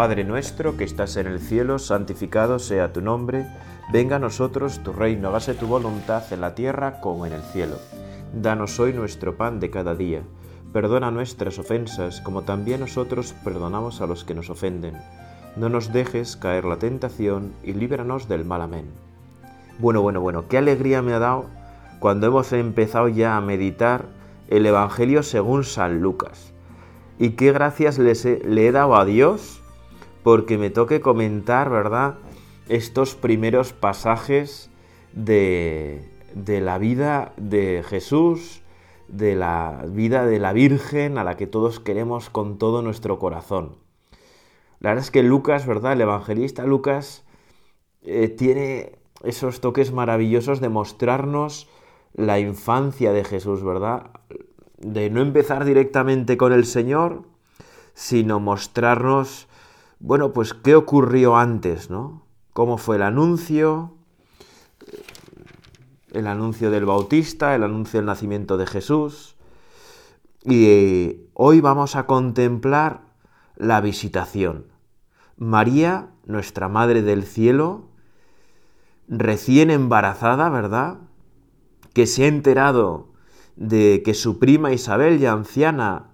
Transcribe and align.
Padre 0.00 0.24
nuestro 0.24 0.78
que 0.78 0.84
estás 0.84 1.18
en 1.18 1.26
el 1.26 1.40
cielo, 1.40 1.78
santificado 1.78 2.58
sea 2.58 2.90
tu 2.90 3.02
nombre, 3.02 3.46
venga 3.92 4.16
a 4.16 4.18
nosotros 4.18 4.82
tu 4.82 4.94
reino, 4.94 5.28
hágase 5.28 5.52
tu 5.52 5.66
voluntad 5.66 6.22
en 6.32 6.40
la 6.40 6.54
tierra 6.54 7.02
como 7.02 7.26
en 7.26 7.34
el 7.34 7.42
cielo. 7.42 7.76
Danos 8.32 8.80
hoy 8.80 8.94
nuestro 8.94 9.36
pan 9.36 9.60
de 9.60 9.68
cada 9.68 9.94
día. 9.94 10.22
Perdona 10.72 11.10
nuestras 11.10 11.58
ofensas, 11.58 12.22
como 12.22 12.44
también 12.44 12.80
nosotros 12.80 13.34
perdonamos 13.44 14.00
a 14.00 14.06
los 14.06 14.24
que 14.24 14.32
nos 14.32 14.48
ofenden. 14.48 14.96
No 15.54 15.68
nos 15.68 15.92
dejes 15.92 16.34
caer 16.34 16.64
la 16.64 16.78
tentación 16.78 17.52
y 17.62 17.74
líbranos 17.74 18.26
del 18.26 18.46
mal. 18.46 18.62
Amén. 18.62 18.86
Bueno, 19.80 20.00
bueno, 20.00 20.22
bueno, 20.22 20.48
qué 20.48 20.56
alegría 20.56 21.02
me 21.02 21.12
ha 21.12 21.18
dado 21.18 21.44
cuando 21.98 22.26
hemos 22.26 22.54
empezado 22.54 23.08
ya 23.08 23.36
a 23.36 23.42
meditar 23.42 24.06
el 24.48 24.64
Evangelio 24.64 25.22
según 25.22 25.62
San 25.62 26.00
Lucas. 26.00 26.54
Y 27.18 27.32
qué 27.32 27.52
gracias 27.52 27.98
le 27.98 28.66
he 28.66 28.72
dado 28.72 28.96
a 28.96 29.04
Dios 29.04 29.59
porque 30.22 30.58
me 30.58 30.70
toque 30.70 31.00
comentar, 31.00 31.70
¿verdad? 31.70 32.18
Estos 32.68 33.14
primeros 33.14 33.72
pasajes 33.72 34.70
de, 35.12 36.08
de 36.34 36.60
la 36.60 36.78
vida 36.78 37.32
de 37.36 37.84
Jesús, 37.86 38.62
de 39.08 39.34
la 39.34 39.84
vida 39.88 40.26
de 40.26 40.38
la 40.38 40.52
Virgen 40.52 41.18
a 41.18 41.24
la 41.24 41.36
que 41.36 41.46
todos 41.46 41.80
queremos 41.80 42.30
con 42.30 42.58
todo 42.58 42.82
nuestro 42.82 43.18
corazón. 43.18 43.76
La 44.78 44.90
verdad 44.90 45.04
es 45.04 45.10
que 45.10 45.22
Lucas, 45.22 45.66
¿verdad? 45.66 45.92
El 45.92 46.00
evangelista 46.00 46.64
Lucas 46.64 47.24
eh, 48.02 48.28
tiene 48.28 48.98
esos 49.22 49.60
toques 49.60 49.92
maravillosos 49.92 50.60
de 50.60 50.70
mostrarnos 50.70 51.68
la 52.14 52.38
infancia 52.38 53.12
de 53.12 53.24
Jesús, 53.24 53.62
¿verdad? 53.62 54.10
De 54.78 55.10
no 55.10 55.20
empezar 55.20 55.64
directamente 55.64 56.36
con 56.36 56.52
el 56.52 56.64
Señor, 56.64 57.24
sino 57.92 58.40
mostrarnos, 58.40 59.48
bueno, 60.00 60.32
pues 60.32 60.54
qué 60.54 60.74
ocurrió 60.74 61.36
antes, 61.36 61.90
¿no? 61.90 62.26
Cómo 62.54 62.78
fue 62.78 62.96
el 62.96 63.02
anuncio, 63.02 63.94
el 66.12 66.26
anuncio 66.26 66.70
del 66.70 66.86
Bautista, 66.86 67.54
el 67.54 67.62
anuncio 67.62 68.00
del 68.00 68.06
nacimiento 68.06 68.56
de 68.56 68.66
Jesús. 68.66 69.36
Y 70.42 70.64
eh, 70.66 71.28
hoy 71.34 71.60
vamos 71.60 71.96
a 71.96 72.06
contemplar 72.06 73.02
la 73.56 73.82
visitación. 73.82 74.66
María, 75.36 76.08
nuestra 76.24 76.68
Madre 76.68 77.02
del 77.02 77.24
Cielo, 77.24 77.90
recién 79.06 79.70
embarazada, 79.70 80.48
¿verdad? 80.48 80.98
Que 81.92 82.06
se 82.06 82.24
ha 82.24 82.28
enterado 82.28 83.08
de 83.56 84.02
que 84.02 84.14
su 84.14 84.38
prima 84.38 84.72
Isabel, 84.72 85.18
ya 85.18 85.32
anciana, 85.32 86.12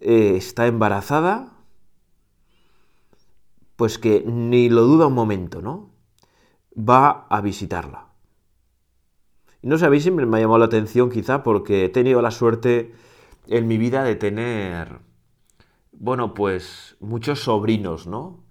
eh, 0.00 0.34
está 0.36 0.68
embarazada, 0.68 1.53
pues 3.76 3.98
que 3.98 4.24
ni 4.26 4.68
lo 4.68 4.82
duda 4.82 5.06
un 5.06 5.14
momento, 5.14 5.62
¿no? 5.62 5.90
Va 6.76 7.26
a 7.28 7.40
visitarla. 7.40 8.08
Y 9.62 9.68
no 9.68 9.76
mí 9.90 10.00
siempre 10.00 10.26
me 10.26 10.36
ha 10.36 10.40
llamado 10.40 10.58
la 10.58 10.66
atención 10.66 11.10
quizá 11.10 11.42
porque 11.42 11.86
he 11.86 11.88
tenido 11.88 12.20
la 12.20 12.30
suerte 12.30 12.92
en 13.46 13.66
mi 13.66 13.78
vida 13.78 14.04
de 14.04 14.14
tener, 14.14 14.98
bueno, 15.92 16.34
pues 16.34 16.96
muchos 17.00 17.40
sobrinos, 17.40 18.06
¿no? 18.06 18.44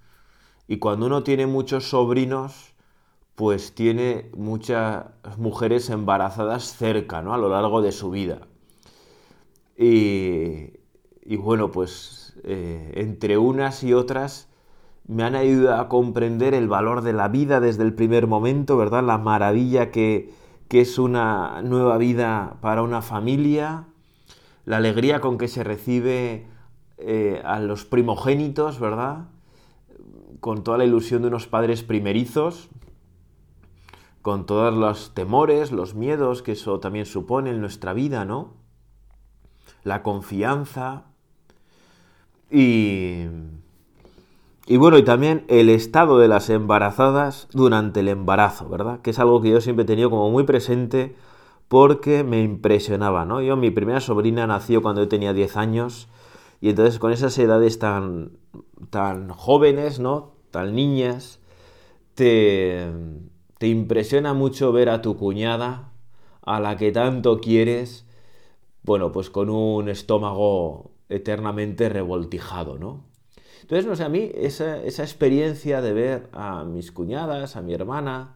Y 0.68 0.78
cuando 0.78 1.06
uno 1.06 1.24
tiene 1.24 1.46
muchos 1.46 1.90
sobrinos, 1.90 2.74
pues 3.36 3.76
tiene 3.76 4.30
muchas 4.36 5.06
mujeres 5.38 5.90
embarazadas 5.90 6.76
cerca, 6.76 7.22
¿no? 7.22 7.34
A 7.34 7.38
lo 7.38 7.50
largo 7.50 7.82
de 7.82 7.92
su 7.92 8.10
vida. 8.10 8.48
Y, 9.78 10.78
bueno, 11.38 11.72
pues 11.72 12.36
eh, 12.44 12.92
entre 12.96 13.38
unas 13.38 13.84
y 13.84 13.94
otras 13.94 14.50
me 15.08 15.24
han 15.24 15.36
ayudado 15.36 15.82
a 15.82 15.90
comprender 15.90 16.54
el 16.54 16.68
valor 16.68 17.02
de 17.02 17.14
la 17.14 17.28
vida 17.28 17.60
desde 17.60 17.84
el 17.84 17.94
primer 17.94 18.28
momento, 18.28 18.78
¿verdad? 18.78 19.04
La 19.04 19.18
maravilla 19.18 19.92
que, 19.92 20.34
que 20.68 20.82
es 20.82 20.98
una 20.98 21.62
nueva 21.62 21.98
vida 21.98 22.58
para 22.62 22.84
una 22.84 23.02
familia, 23.02 23.86
la 24.66 24.78
alegría 24.78 25.20
con 25.20 25.38
que 25.38 25.48
se 25.48 25.64
recibe 25.64 26.48
eh, 26.98 27.42
a 27.44 27.60
los 27.60 27.86
primogénitos, 27.86 28.80
¿verdad? 28.80 29.28
Con 30.40 30.64
toda 30.64 30.78
la 30.78 30.86
ilusión 30.86 31.22
de 31.22 31.28
unos 31.28 31.48
padres 31.48 31.84
primerizos, 31.84 32.70
con 34.22 34.46
todos 34.46 34.74
los 34.74 35.14
temores, 35.14 35.74
los 35.74 35.96
miedos 35.96 36.42
que 36.42 36.54
eso 36.54 36.80
también 36.80 37.06
supone 37.06 37.50
en 37.50 37.60
nuestra 37.60 37.92
vida, 37.92 38.24
¿no? 38.24 38.54
La 39.84 40.02
confianza 40.02 41.04
y 42.50 43.26
y 44.66 44.78
bueno, 44.78 44.98
y 44.98 45.04
también 45.04 45.44
el 45.50 45.70
estado 45.70 46.20
de 46.20 46.28
las 46.30 46.50
embarazadas 46.50 47.48
durante 47.52 48.00
el 48.00 48.08
embarazo, 48.08 48.70
¿verdad? 48.70 49.02
Que 49.02 49.10
es 49.10 49.20
algo 49.20 49.42
que 49.42 49.50
yo 49.50 49.60
siempre 49.60 49.84
he 49.84 49.88
tenido 49.88 50.10
como 50.10 50.30
muy 50.30 50.44
presente 50.46 51.16
porque 51.68 52.24
me 52.24 52.42
impresionaba, 52.42 53.26
¿no? 53.26 53.42
Yo, 53.42 53.58
mi 53.58 53.72
primera 53.72 54.00
sobrina 54.00 54.48
nació 54.48 54.82
cuando 54.82 55.02
yo 55.02 55.10
tenía 55.10 55.34
10 55.34 55.58
años 55.58 56.08
y 56.62 56.70
entonces 56.70 57.00
con 57.00 57.12
esas 57.12 57.38
edades 57.40 57.80
tan, 57.80 58.38
tan 58.90 59.30
jóvenes, 59.30 60.00
¿no? 60.00 60.34
Tan 60.52 60.76
niñas, 60.76 61.40
te, 62.16 62.90
te 63.58 63.68
impresiona 63.68 64.34
mucho 64.34 64.72
ver 64.72 64.90
a 64.90 65.02
tu 65.02 65.18
cuñada, 65.18 65.92
a 66.42 66.60
la 66.62 66.78
que 66.78 66.92
tanto 66.92 67.42
quieres, 67.42 68.06
bueno, 68.84 69.12
pues 69.12 69.30
con 69.30 69.50
un 69.50 69.90
estómago 69.90 70.92
eternamente 71.10 71.90
revoltijado, 71.90 72.78
¿no? 72.78 73.13
Entonces, 73.64 73.86
no 73.86 73.96
sé, 73.96 74.04
a 74.04 74.10
mí 74.10 74.30
esa, 74.36 74.84
experiencia 74.86 75.82
de 75.82 75.94
ver 75.94 76.28
a 76.34 76.66
mis 76.66 76.92
cuñadas, 76.92 77.56
a 77.56 77.62
mi 77.62 77.74
hermana, 77.74 78.36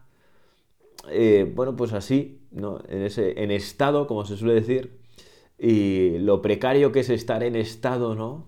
eh, 1.10 1.52
bueno, 1.54 1.76
pues 1.76 1.92
así, 1.92 2.40
¿no? 2.50 2.80
En, 2.88 3.02
ese, 3.02 3.42
en 3.42 3.50
estado, 3.50 4.06
como 4.06 4.24
se 4.24 4.38
suele 4.38 4.54
decir, 4.54 4.98
y 5.58 6.18
lo 6.18 6.40
precario 6.40 6.92
que 6.92 7.00
es 7.00 7.10
estar 7.10 7.42
en 7.42 7.56
estado, 7.56 8.14
¿no? 8.14 8.46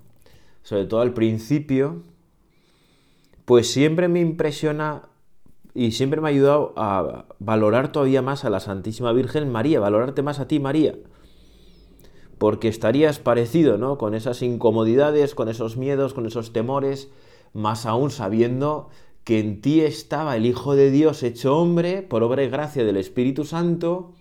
Sobre 0.63 0.87
todo 0.87 1.03
al 1.03 1.13
principio, 1.13 2.03
pues 3.45 3.71
siempre 3.71 4.09
me 4.09 4.21
impresiona 4.21 5.03
y 5.75 5.93
siempre 5.93 6.23
me 6.23 6.29
ha 6.29 6.31
ayudado 6.31 6.73
a 6.77 7.27
valorar 7.41 7.93
todavía 7.93 8.23
más 8.23 8.47
a 8.47 8.51
la 8.51 8.61
Santísima 8.61 9.13
Virgen 9.13 9.51
María, 9.53 9.81
valorarte 9.81 10.23
más 10.23 10.41
a 10.41 10.49
ti, 10.49 10.61
María 10.61 10.95
porque 12.41 12.69
estarías 12.69 13.19
parecido, 13.19 13.77
¿no? 13.77 13.99
Con 13.99 14.15
esas 14.15 14.41
incomodidades, 14.41 15.35
con 15.35 15.51
esos 15.51 15.77
miedos, 15.77 16.15
con 16.15 16.25
esos 16.25 16.55
temores, 16.55 17.11
más 17.53 17.85
aún 17.85 18.11
sabiendo 18.11 18.89
que 19.25 19.41
en 19.41 19.61
ti 19.61 19.83
estaba 19.83 20.37
el 20.37 20.47
Hijo 20.47 20.75
de 20.75 20.91
Dios 20.91 21.23
hecho 21.23 21.59
hombre 21.59 22.01
por 22.01 22.23
obra 22.23 22.43
y 22.43 22.49
gracia 22.49 22.83
del 22.83 22.97
Espíritu 22.97 23.45
Santo 23.45 24.15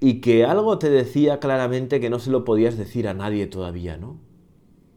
y 0.00 0.20
que 0.20 0.44
algo 0.44 0.78
te 0.78 0.90
decía 0.90 1.40
claramente 1.40 1.98
que 1.98 2.10
no 2.10 2.18
se 2.18 2.30
lo 2.30 2.44
podías 2.44 2.76
decir 2.76 3.08
a 3.08 3.14
nadie 3.14 3.46
todavía, 3.46 3.96
¿no? 3.96 4.20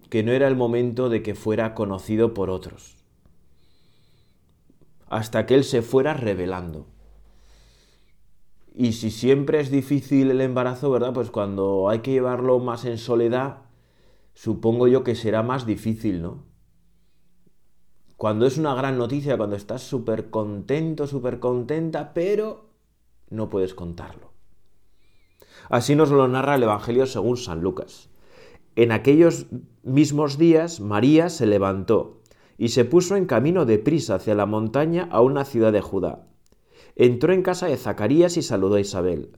Que 0.09 0.21
no 0.21 0.33
era 0.33 0.49
el 0.49 0.57
momento 0.57 1.07
de 1.07 1.23
que 1.23 1.33
fuera 1.33 1.75
conocido 1.75 2.33
por 2.33 2.49
otros. 2.49 2.97
Hasta 5.07 5.45
que 5.45 5.55
Él 5.55 5.63
se 5.63 5.81
fuera 5.81 6.13
revelando. 6.13 6.87
Y 8.73 8.93
si 8.93 9.11
siempre 9.11 9.59
es 9.59 9.71
difícil 9.71 10.31
el 10.31 10.41
embarazo, 10.41 10.91
¿verdad? 10.91 11.13
Pues 11.13 11.31
cuando 11.31 11.89
hay 11.89 11.99
que 11.99 12.11
llevarlo 12.11 12.59
más 12.59 12.85
en 12.85 12.97
soledad, 12.97 13.63
supongo 14.33 14.87
yo 14.87 15.03
que 15.03 15.15
será 15.15 15.43
más 15.43 15.65
difícil, 15.65 16.21
¿no? 16.21 16.45
Cuando 18.15 18.45
es 18.45 18.57
una 18.57 18.75
gran 18.75 18.97
noticia, 18.97 19.37
cuando 19.37 19.55
estás 19.55 19.81
súper 19.81 20.29
contento, 20.29 21.07
súper 21.07 21.39
contenta, 21.39 22.13
pero 22.13 22.69
no 23.29 23.49
puedes 23.49 23.73
contarlo. 23.73 24.33
Así 25.69 25.95
nos 25.95 26.09
lo 26.11 26.27
narra 26.27 26.55
el 26.55 26.63
Evangelio 26.63 27.05
según 27.05 27.37
San 27.37 27.61
Lucas. 27.61 28.09
En 28.75 28.91
aquellos 28.91 29.47
mismos 29.83 30.37
días, 30.37 30.79
María 30.79 31.29
se 31.29 31.45
levantó 31.45 32.21
y 32.57 32.69
se 32.69 32.85
puso 32.85 33.15
en 33.15 33.25
camino 33.25 33.65
de 33.65 33.79
prisa 33.79 34.15
hacia 34.15 34.35
la 34.35 34.45
montaña 34.45 35.07
a 35.11 35.21
una 35.21 35.45
ciudad 35.45 35.71
de 35.71 35.81
Judá 35.81 36.28
entró 36.99 37.31
en 37.31 37.43
casa 37.43 37.67
de 37.67 37.77
Zacarías 37.77 38.35
y 38.35 38.41
saludó 38.41 38.75
a 38.75 38.81
Isabel. 38.81 39.29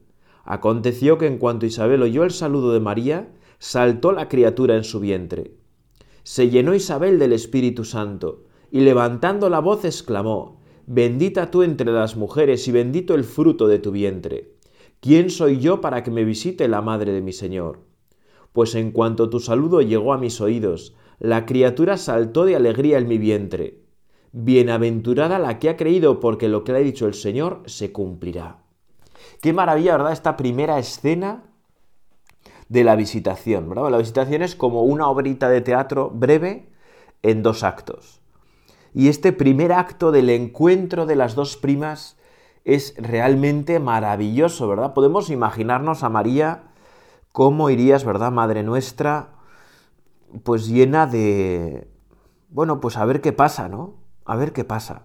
Aconteció 0.44 1.16
que 1.16 1.28
en 1.28 1.38
cuanto 1.38 1.64
Isabel 1.64 2.02
oyó 2.02 2.24
el 2.24 2.32
saludo 2.32 2.72
de 2.72 2.80
María, 2.80 3.32
saltó 3.60 4.10
la 4.10 4.28
criatura 4.28 4.74
en 4.74 4.82
su 4.82 4.98
vientre. 4.98 5.54
Se 6.24 6.50
llenó 6.50 6.74
Isabel 6.74 7.20
del 7.20 7.32
Espíritu 7.32 7.84
Santo, 7.84 8.42
y 8.72 8.80
levantando 8.80 9.48
la 9.48 9.60
voz 9.60 9.84
exclamó, 9.84 10.60
Bendita 10.88 11.52
tú 11.52 11.62
entre 11.62 11.92
las 11.92 12.16
mujeres 12.16 12.66
y 12.66 12.72
bendito 12.72 13.14
el 13.14 13.22
fruto 13.22 13.68
de 13.68 13.78
tu 13.78 13.92
vientre. 13.92 14.56
¿Quién 14.98 15.30
soy 15.30 15.60
yo 15.60 15.80
para 15.80 16.02
que 16.02 16.10
me 16.10 16.24
visite 16.24 16.66
la 16.66 16.82
madre 16.82 17.12
de 17.12 17.22
mi 17.22 17.32
Señor? 17.32 17.78
Pues 18.52 18.74
en 18.74 18.90
cuanto 18.90 19.30
tu 19.30 19.38
saludo 19.38 19.82
llegó 19.82 20.12
a 20.12 20.18
mis 20.18 20.40
oídos, 20.40 20.96
la 21.20 21.46
criatura 21.46 21.96
saltó 21.96 22.44
de 22.44 22.56
alegría 22.56 22.98
en 22.98 23.06
mi 23.06 23.18
vientre. 23.18 23.81
Bienaventurada 24.32 25.38
la 25.38 25.58
que 25.58 25.68
ha 25.68 25.76
creído, 25.76 26.18
porque 26.18 26.48
lo 26.48 26.64
que 26.64 26.72
le 26.72 26.78
ha 26.78 26.82
dicho 26.82 27.06
el 27.06 27.14
Señor 27.14 27.62
se 27.66 27.92
cumplirá. 27.92 28.58
Qué 29.40 29.52
maravilla, 29.52 29.92
¿verdad? 29.92 30.12
Esta 30.12 30.36
primera 30.36 30.78
escena 30.78 31.44
de 32.68 32.84
la 32.84 32.96
visitación, 32.96 33.68
¿verdad? 33.68 33.90
La 33.90 33.98
visitación 33.98 34.40
es 34.42 34.56
como 34.56 34.82
una 34.82 35.08
obrita 35.08 35.50
de 35.50 35.60
teatro 35.60 36.10
breve 36.10 36.70
en 37.22 37.42
dos 37.42 37.62
actos. 37.62 38.20
Y 38.94 39.08
este 39.08 39.32
primer 39.32 39.72
acto 39.72 40.12
del 40.12 40.30
encuentro 40.30 41.06
de 41.06 41.16
las 41.16 41.34
dos 41.34 41.56
primas 41.56 42.16
es 42.64 42.94
realmente 42.96 43.80
maravilloso, 43.80 44.68
¿verdad? 44.68 44.94
Podemos 44.94 45.30
imaginarnos 45.30 46.02
a 46.02 46.08
María 46.08 46.64
cómo 47.32 47.70
irías, 47.70 48.04
¿verdad, 48.04 48.32
Madre 48.32 48.62
nuestra? 48.62 49.34
Pues 50.44 50.68
llena 50.68 51.06
de... 51.06 51.88
Bueno, 52.50 52.80
pues 52.80 52.96
a 52.96 53.04
ver 53.04 53.20
qué 53.20 53.32
pasa, 53.32 53.68
¿no? 53.68 54.01
A 54.24 54.36
ver 54.36 54.52
qué 54.52 54.64
pasa. 54.64 55.02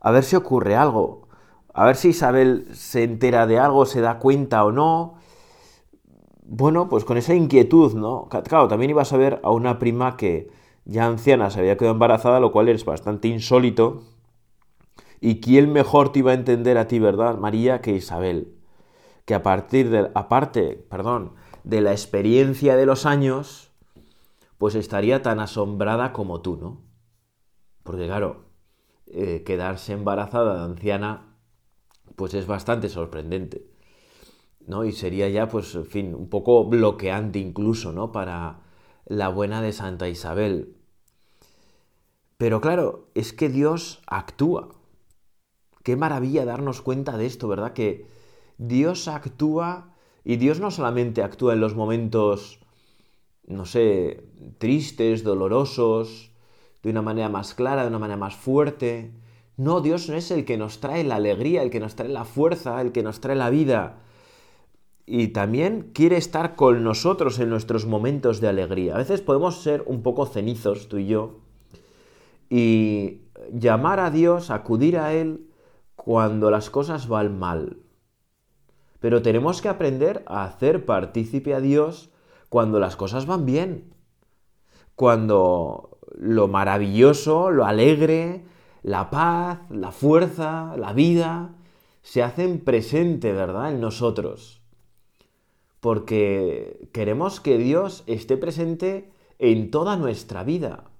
A 0.00 0.10
ver 0.10 0.24
si 0.24 0.36
ocurre 0.36 0.76
algo. 0.76 1.28
A 1.74 1.86
ver 1.86 1.96
si 1.96 2.08
Isabel 2.08 2.66
se 2.74 3.02
entera 3.02 3.46
de 3.46 3.58
algo, 3.58 3.86
se 3.86 4.00
da 4.00 4.18
cuenta 4.18 4.64
o 4.64 4.72
no. 4.72 5.14
Bueno, 6.44 6.88
pues 6.88 7.04
con 7.04 7.16
esa 7.16 7.34
inquietud, 7.34 7.94
¿no? 7.94 8.28
Claro, 8.28 8.68
también 8.68 8.90
ibas 8.90 9.12
a 9.12 9.16
ver 9.16 9.40
a 9.42 9.50
una 9.50 9.78
prima 9.78 10.16
que 10.16 10.50
ya 10.84 11.06
anciana 11.06 11.50
se 11.50 11.60
había 11.60 11.76
quedado 11.76 11.94
embarazada, 11.94 12.40
lo 12.40 12.52
cual 12.52 12.68
es 12.68 12.84
bastante 12.84 13.28
insólito. 13.28 14.02
¿Y 15.20 15.40
quién 15.40 15.72
mejor 15.72 16.10
te 16.10 16.18
iba 16.18 16.32
a 16.32 16.34
entender 16.34 16.76
a 16.78 16.88
ti, 16.88 16.98
verdad, 16.98 17.38
María, 17.38 17.80
que 17.80 17.92
Isabel? 17.92 18.56
Que 19.24 19.34
a 19.34 19.42
partir 19.42 19.88
de, 19.88 20.10
aparte, 20.14 20.84
perdón, 20.90 21.32
de 21.62 21.80
la 21.80 21.92
experiencia 21.92 22.76
de 22.76 22.86
los 22.86 23.06
años, 23.06 23.70
pues 24.58 24.74
estaría 24.74 25.22
tan 25.22 25.38
asombrada 25.38 26.12
como 26.12 26.40
tú, 26.40 26.56
¿no? 26.60 26.91
Porque 27.82 28.06
claro, 28.06 28.44
eh, 29.06 29.42
quedarse 29.44 29.92
embarazada 29.92 30.56
de 30.58 30.64
anciana, 30.64 31.36
pues 32.16 32.34
es 32.34 32.46
bastante 32.46 32.88
sorprendente, 32.88 33.66
¿no? 34.66 34.84
Y 34.84 34.92
sería 34.92 35.28
ya, 35.28 35.48
pues, 35.48 35.74
en 35.74 35.86
fin, 35.86 36.14
un 36.14 36.28
poco 36.28 36.64
bloqueante 36.64 37.38
incluso, 37.38 37.92
¿no? 37.92 38.12
Para 38.12 38.60
la 39.06 39.28
buena 39.28 39.62
de 39.62 39.72
Santa 39.72 40.08
Isabel. 40.08 40.76
Pero 42.38 42.60
claro, 42.60 43.08
es 43.14 43.32
que 43.32 43.48
Dios 43.48 44.02
actúa. 44.06 44.70
Qué 45.84 45.96
maravilla 45.96 46.44
darnos 46.44 46.82
cuenta 46.82 47.16
de 47.16 47.26
esto, 47.26 47.48
¿verdad? 47.48 47.72
Que 47.72 48.06
Dios 48.58 49.08
actúa 49.08 49.94
y 50.24 50.36
Dios 50.36 50.60
no 50.60 50.70
solamente 50.70 51.22
actúa 51.22 51.52
en 51.52 51.60
los 51.60 51.74
momentos, 51.74 52.60
no 53.46 53.64
sé, 53.64 54.24
tristes, 54.58 55.24
dolorosos, 55.24 56.31
de 56.82 56.90
una 56.90 57.02
manera 57.02 57.28
más 57.28 57.54
clara, 57.54 57.82
de 57.82 57.88
una 57.88 57.98
manera 57.98 58.16
más 58.16 58.34
fuerte. 58.34 59.12
No, 59.56 59.80
Dios 59.80 60.08
no 60.08 60.16
es 60.16 60.30
el 60.30 60.44
que 60.44 60.56
nos 60.56 60.80
trae 60.80 61.04
la 61.04 61.16
alegría, 61.16 61.62
el 61.62 61.70
que 61.70 61.80
nos 61.80 61.94
trae 61.94 62.08
la 62.08 62.24
fuerza, 62.24 62.80
el 62.80 62.92
que 62.92 63.02
nos 63.02 63.20
trae 63.20 63.36
la 63.36 63.50
vida. 63.50 64.00
Y 65.06 65.28
también 65.28 65.90
quiere 65.92 66.16
estar 66.16 66.54
con 66.54 66.82
nosotros 66.84 67.38
en 67.38 67.50
nuestros 67.50 67.86
momentos 67.86 68.40
de 68.40 68.48
alegría. 68.48 68.94
A 68.94 68.98
veces 68.98 69.20
podemos 69.20 69.62
ser 69.62 69.82
un 69.86 70.02
poco 70.02 70.26
cenizos, 70.26 70.88
tú 70.88 70.98
y 70.98 71.06
yo, 71.06 71.40
y 72.48 73.22
llamar 73.52 74.00
a 74.00 74.10
Dios, 74.10 74.50
acudir 74.50 74.98
a 74.98 75.12
Él, 75.14 75.48
cuando 75.96 76.50
las 76.50 76.70
cosas 76.70 77.08
van 77.08 77.38
mal. 77.38 77.78
Pero 79.00 79.22
tenemos 79.22 79.62
que 79.62 79.68
aprender 79.68 80.24
a 80.26 80.44
hacer 80.44 80.84
partícipe 80.84 81.54
a 81.54 81.60
Dios 81.60 82.10
cuando 82.48 82.78
las 82.78 82.96
cosas 82.96 83.26
van 83.26 83.46
bien. 83.46 83.94
Cuando 84.94 85.91
lo 86.16 86.48
maravilloso, 86.48 87.50
lo 87.50 87.64
alegre, 87.64 88.44
la 88.82 89.10
paz, 89.10 89.60
la 89.70 89.92
fuerza, 89.92 90.76
la 90.76 90.92
vida, 90.92 91.54
se 92.02 92.22
hacen 92.22 92.60
presente, 92.60 93.32
¿verdad?, 93.32 93.72
en 93.72 93.80
nosotros. 93.80 94.62
Porque 95.80 96.88
queremos 96.92 97.40
que 97.40 97.58
Dios 97.58 98.04
esté 98.06 98.36
presente 98.36 99.12
en 99.38 99.70
toda 99.70 99.96
nuestra 99.96 100.44
vida. 100.44 100.90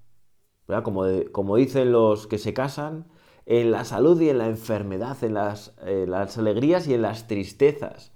Como, 0.85 1.05
como 1.33 1.57
dicen 1.57 1.93
los 1.93 2.27
que 2.27 2.39
se 2.39 2.55
casan, 2.55 3.07
en 3.47 3.71
la 3.71 3.85
salud 3.85 4.21
y 4.21 4.29
en 4.29 4.39
la 4.39 4.47
enfermedad, 4.47 5.23
en 5.23 5.35
las, 5.35 5.75
las 5.85 6.39
alegrías 6.39 6.87
y 6.87 6.95
en 6.95 7.03
las 7.03 7.27
tristezas. 7.27 8.13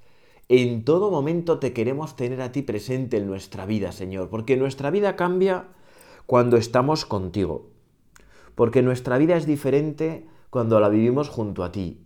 En 0.49 0.85
todo 0.85 1.11
momento 1.11 1.59
te 1.59 1.73
queremos 1.73 2.15
tener 2.15 2.41
a 2.41 2.53
ti 2.53 2.63
presente 2.63 3.17
en 3.17 3.27
nuestra 3.27 3.67
vida, 3.67 3.91
Señor, 3.91 4.31
porque 4.31 4.57
nuestra 4.57 4.91
vida 4.91 5.17
cambia 5.17 5.69
cuando 6.27 6.57
estamos 6.57 7.07
contigo, 7.07 7.71
porque 8.55 8.83
nuestra 8.83 9.19
vida 9.19 9.37
es 9.37 9.47
diferente 9.47 10.27
cuando 10.51 10.81
la 10.81 10.89
vivimos 10.89 11.29
junto 11.29 11.65
a 11.65 11.73
ti. 11.73 12.03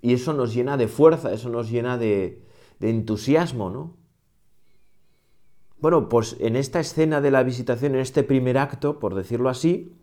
Y 0.00 0.14
eso 0.14 0.32
nos 0.32 0.54
llena 0.54 0.76
de 0.76 0.88
fuerza, 0.88 1.32
eso 1.32 1.48
nos 1.48 1.70
llena 1.70 1.98
de, 1.98 2.46
de 2.78 2.90
entusiasmo, 2.90 3.70
¿no? 3.70 3.96
Bueno, 5.80 6.08
pues 6.08 6.36
en 6.40 6.56
esta 6.56 6.80
escena 6.80 7.20
de 7.20 7.30
la 7.30 7.42
visitación, 7.42 7.94
en 7.94 8.00
este 8.00 8.24
primer 8.24 8.58
acto, 8.58 8.98
por 8.98 9.14
decirlo 9.14 9.48
así, 9.48 9.94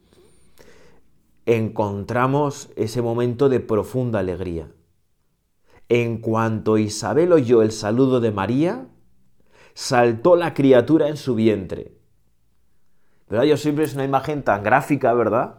encontramos 1.45 2.69
ese 2.75 3.01
momento 3.01 3.49
de 3.49 3.59
profunda 3.59 4.19
alegría. 4.19 4.71
En 5.89 6.17
cuanto 6.19 6.77
Isabel 6.77 7.33
oyó 7.33 7.61
el 7.61 7.71
saludo 7.71 8.19
de 8.19 8.31
María, 8.31 8.87
saltó 9.73 10.35
la 10.35 10.53
criatura 10.53 11.09
en 11.09 11.17
su 11.17 11.35
vientre. 11.35 11.95
Yo 13.29 13.57
siempre 13.57 13.85
es 13.85 13.93
una 13.95 14.03
imagen 14.03 14.43
tan 14.43 14.63
gráfica, 14.63 15.13
¿verdad? 15.13 15.55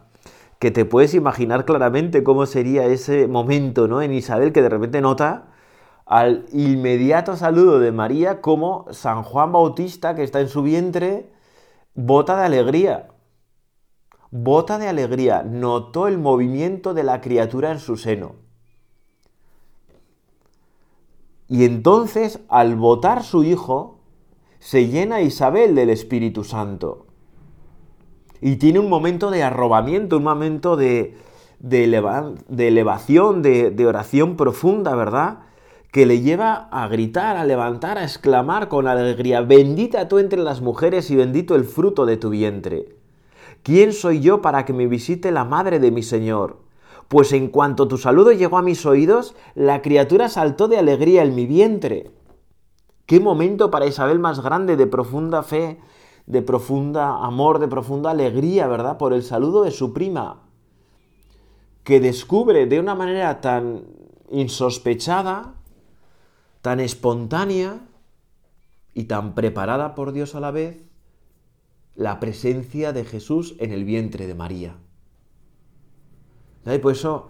Que 0.58 0.70
te 0.70 0.84
puedes 0.84 1.14
imaginar 1.14 1.64
claramente 1.64 2.22
cómo 2.22 2.46
sería 2.46 2.86
ese 2.86 3.26
momento, 3.26 3.88
¿no? 3.88 4.02
En 4.02 4.12
Isabel 4.12 4.52
que 4.52 4.62
de 4.62 4.68
repente 4.68 5.00
nota 5.00 5.48
al 6.06 6.46
inmediato 6.52 7.36
saludo 7.36 7.80
de 7.80 7.92
María 7.92 8.40
como 8.40 8.86
San 8.92 9.22
Juan 9.22 9.52
Bautista 9.52 10.14
que 10.14 10.22
está 10.22 10.40
en 10.40 10.48
su 10.48 10.62
vientre 10.62 11.32
bota 11.94 12.36
de 12.36 12.44
alegría 12.44 13.08
bota 14.30 14.78
de 14.78 14.88
alegría, 14.88 15.42
notó 15.42 16.08
el 16.08 16.19
movimiento 16.19 16.94
de 16.94 17.04
la 17.04 17.20
criatura 17.20 17.70
en 17.72 17.78
su 17.78 17.96
seno. 17.96 18.34
Y 21.48 21.64
entonces, 21.64 22.40
al 22.48 22.76
votar 22.76 23.22
su 23.22 23.44
hijo, 23.44 24.00
se 24.58 24.88
llena 24.88 25.20
Isabel 25.20 25.74
del 25.74 25.90
Espíritu 25.90 26.42
Santo. 26.42 27.06
Y 28.40 28.56
tiene 28.56 28.78
un 28.78 28.88
momento 28.88 29.30
de 29.30 29.42
arrobamiento, 29.42 30.16
un 30.18 30.24
momento 30.24 30.76
de, 30.76 31.16
elevación, 31.70 33.43
de 33.43 33.86
oración 33.86 34.36
profunda, 34.36 34.94
¿verdad? 34.94 35.40
Que 35.90 36.06
le 36.06 36.20
lleva 36.20 36.69
a 36.70 36.88
gritar, 36.88 37.36
a 37.36 37.44
levantar, 37.44 37.98
a 37.98 38.05
exclamar 38.05 38.69
con 38.69 38.86
alegría, 38.86 39.40
bendita 39.40 40.08
tú 40.08 40.19
entre 40.19 40.43
las 40.43 40.60
mujeres 40.60 41.10
y 41.10 41.16
bendito 41.16 41.55
el 41.55 41.64
fruto 41.64 42.05
de 42.06 42.16
tu 42.16 42.31
vientre. 42.31 42.96
¿Quién 43.62 43.93
soy 43.93 44.20
yo 44.20 44.43
para 44.43 44.64
que 44.64 44.72
me 44.72 44.86
visite 44.86 45.32
la 45.32 45.44
madre 45.44 45.81
de 45.81 45.90
mi 45.90 46.02
Señor? 46.02 46.58
Pues 47.08 47.32
en 47.32 47.48
cuanto 47.48 47.88
tu 47.88 47.98
saludo 47.98 48.32
llegó 48.32 48.58
a 48.58 48.62
mis 48.62 48.84
oídos, 48.84 49.34
la 49.55 49.81
criatura 49.81 50.28
saltó 50.28 50.69
de 50.69 50.78
alegría 50.78 51.22
en 51.22 51.34
mi 51.34 51.46
vientre. 51.46 52.10
Qué 53.06 53.20
momento 53.20 53.70
para 53.70 53.86
Isabel 53.86 54.19
más 54.19 54.40
grande 54.40 54.76
de 54.76 54.86
profunda 54.86 55.43
fe, 55.43 55.78
de 56.26 56.42
profunda 56.42 57.24
amor, 57.24 57.58
de 57.58 57.68
profunda 57.68 58.10
alegría, 58.10 58.66
¿verdad? 58.66 58.98
Por 58.98 59.12
el 59.12 59.22
saludo 59.22 59.62
de 59.62 59.70
su 59.70 59.92
prima, 59.92 60.42
que 61.84 62.00
descubre 62.00 62.66
de 62.66 62.80
una 62.80 62.94
manera 62.94 63.40
tan 63.40 63.84
insospechada, 64.30 65.54
tan 66.62 66.80
espontánea 66.80 67.80
y 68.92 69.04
tan 69.04 69.34
preparada 69.34 69.94
por 69.94 70.12
Dios 70.12 70.34
a 70.34 70.40
la 70.40 70.50
vez, 70.50 70.82
la 71.94 72.18
presencia 72.18 72.92
de 72.92 73.04
Jesús 73.04 73.54
en 73.58 73.72
el 73.72 73.84
vientre 73.84 74.26
de 74.26 74.34
María. 74.34 74.76
Y 76.66 76.78
por 76.78 76.92
eso, 76.92 77.28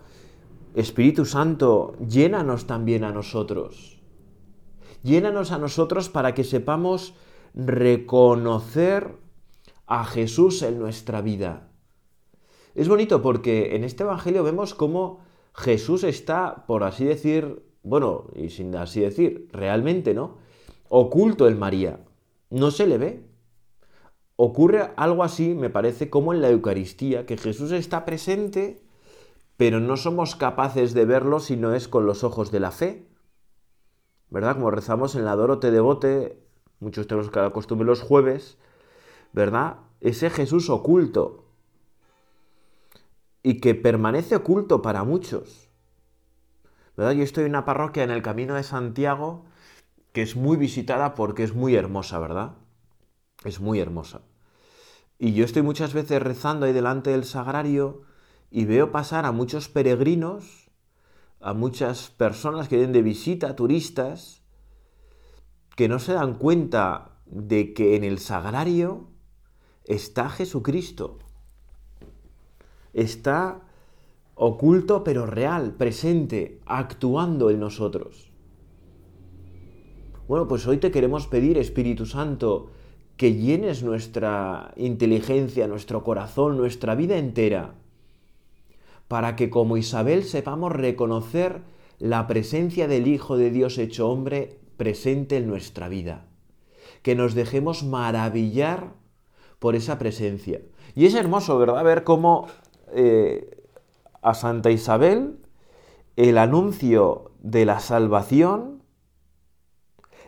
Espíritu 0.75 1.27
Santo, 1.27 1.95
llénanos 1.99 2.67
también 2.67 3.05
a 3.05 3.13
nosotros. 3.13 4.01
Llénanos 5.03 5.53
a 5.53 5.59
nosotros 5.59 6.09
para 6.09 6.33
que 6.33 6.43
sepamos 6.43 7.15
reconocer 7.57 9.17
a 9.87 10.05
Jesús 10.05 10.63
en 10.63 10.79
nuestra 10.79 11.23
vida. 11.23 11.71
Es 12.75 12.89
bonito 12.89 13.23
porque 13.23 13.75
en 13.75 13.83
este 13.83 14.05
Evangelio 14.05 14.45
vemos 14.45 14.75
cómo 14.75 15.25
Jesús 15.55 16.05
está, 16.05 16.67
por 16.67 16.85
así 16.85 17.07
decir, 17.07 17.65
bueno, 17.83 18.27
y 18.35 18.51
sin 18.51 18.77
así 18.77 19.01
decir, 19.01 19.49
realmente, 19.53 20.13
¿no? 20.13 20.37
Oculto 20.91 21.49
en 21.49 21.59
María. 21.59 22.05
No 22.51 22.71
se 22.71 22.87
le 22.87 22.99
ve. 22.99 23.27
Ocurre 24.37 24.91
algo 24.97 25.25
así, 25.25 25.55
me 25.55 25.71
parece, 25.71 26.11
como 26.11 26.35
en 26.35 26.43
la 26.43 26.51
Eucaristía, 26.51 27.25
que 27.25 27.39
Jesús 27.39 27.73
está 27.73 28.05
presente, 28.05 28.83
pero 29.57 29.81
no 29.81 29.97
somos 29.97 30.37
capaces 30.37 30.93
de 30.93 31.07
verlo 31.07 31.41
si 31.41 31.57
no 31.57 31.75
es 31.75 31.89
con 31.89 32.05
los 32.05 32.23
ojos 32.23 32.51
de 32.51 32.61
la 32.61 32.71
fe. 32.71 33.09
¿Verdad? 34.29 34.57
Como 34.57 34.71
rezamos 34.71 35.15
en 35.15 35.25
la 35.25 35.37
Dorote 35.37 35.71
Devote, 35.71 36.46
muchos 36.81 37.07
tenemos 37.07 37.31
que 37.31 37.51
costumbre 37.53 37.87
los 37.87 38.03
jueves, 38.03 38.59
¿verdad? 39.33 39.79
Ese 40.01 40.31
Jesús 40.31 40.71
oculto 40.71 41.45
y 43.43 43.61
que 43.61 43.75
permanece 43.75 44.37
oculto 44.37 44.83
para 44.83 45.05
muchos. 45.05 45.69
¿Verdad? 46.97 47.13
Yo 47.13 47.23
estoy 47.23 47.45
en 47.45 47.51
una 47.51 47.65
parroquia 47.65 48.03
en 48.03 48.11
el 48.11 48.23
Camino 48.23 48.55
de 48.55 48.63
Santiago 48.63 49.45
que 50.13 50.23
es 50.23 50.35
muy 50.35 50.57
visitada 50.57 51.15
porque 51.15 51.43
es 51.43 51.55
muy 51.55 51.75
hermosa, 51.75 52.19
¿verdad? 52.19 52.55
Es 53.45 53.61
muy 53.61 53.81
hermosa. 53.81 54.23
Y 55.19 55.35
yo 55.35 55.45
estoy 55.45 55.63
muchas 55.63 55.93
veces 55.93 56.23
rezando 56.23 56.67
ahí 56.67 56.73
delante 56.73 57.11
del 57.11 57.25
sagrario 57.25 58.03
y 58.51 58.65
veo 58.65 58.93
pasar 58.93 59.27
a 59.27 59.33
muchos 59.33 59.69
peregrinos, 59.69 60.71
a 61.41 61.53
muchas 61.53 62.11
personas 62.11 62.69
que 62.69 62.77
vienen 62.77 62.95
de 62.95 63.03
visita, 63.03 63.57
turistas, 63.57 64.43
que 65.77 65.89
no 65.89 65.99
se 65.99 66.15
dan 66.15 66.35
cuenta 66.35 67.13
de 67.27 67.75
que 67.75 67.97
en 67.97 68.03
el 68.03 68.19
sagrario 68.19 69.09
está 69.85 70.31
Jesucristo. 70.31 71.19
Está 72.95 73.63
oculto 74.35 75.05
pero 75.05 75.27
real, 75.27 75.75
presente, 75.75 76.61
actuando 76.65 77.51
en 77.51 77.61
nosotros. 77.61 78.33
Bueno, 80.27 80.49
pues 80.49 80.67
hoy 80.67 80.79
te 80.79 80.91
queremos 80.91 81.27
pedir, 81.27 81.59
Espíritu 81.59 82.07
Santo, 82.07 82.71
que 83.17 83.35
llenes 83.35 83.83
nuestra 83.83 84.73
inteligencia, 84.77 85.69
nuestro 85.69 86.03
corazón, 86.03 86.57
nuestra 86.57 86.95
vida 86.95 87.19
entera, 87.19 87.75
para 89.09 89.37
que 89.37 89.51
como 89.51 89.77
Isabel 89.77 90.25
sepamos 90.25 90.73
reconocer 90.73 91.61
la 91.99 92.27
presencia 92.27 92.89
del 92.89 93.07
Hijo 93.07 93.37
de 93.37 93.51
Dios 93.51 93.79
hecho 93.79 94.09
hombre 94.09 94.66
presente 94.77 95.37
en 95.37 95.49
nuestra 95.49 95.89
vida, 95.89 96.27
que 97.03 97.15
nos 97.15 97.35
dejemos 97.35 97.83
maravillar 97.83 98.95
por 99.59 99.75
esa 99.75 99.99
presencia. 99.99 100.61
Y 100.95 101.07
es 101.07 101.15
hermoso, 101.15 101.59
¿verdad? 101.59 101.83
Ver 101.85 102.05
cómo 102.05 102.49
eh, 102.93 103.63
a 104.23 104.35
Santa 104.35 104.71
Isabel 104.71 105.39
el 106.17 106.39
anuncio 106.39 107.33
de 107.41 107.67
la 107.67 107.81
salvación 107.81 108.83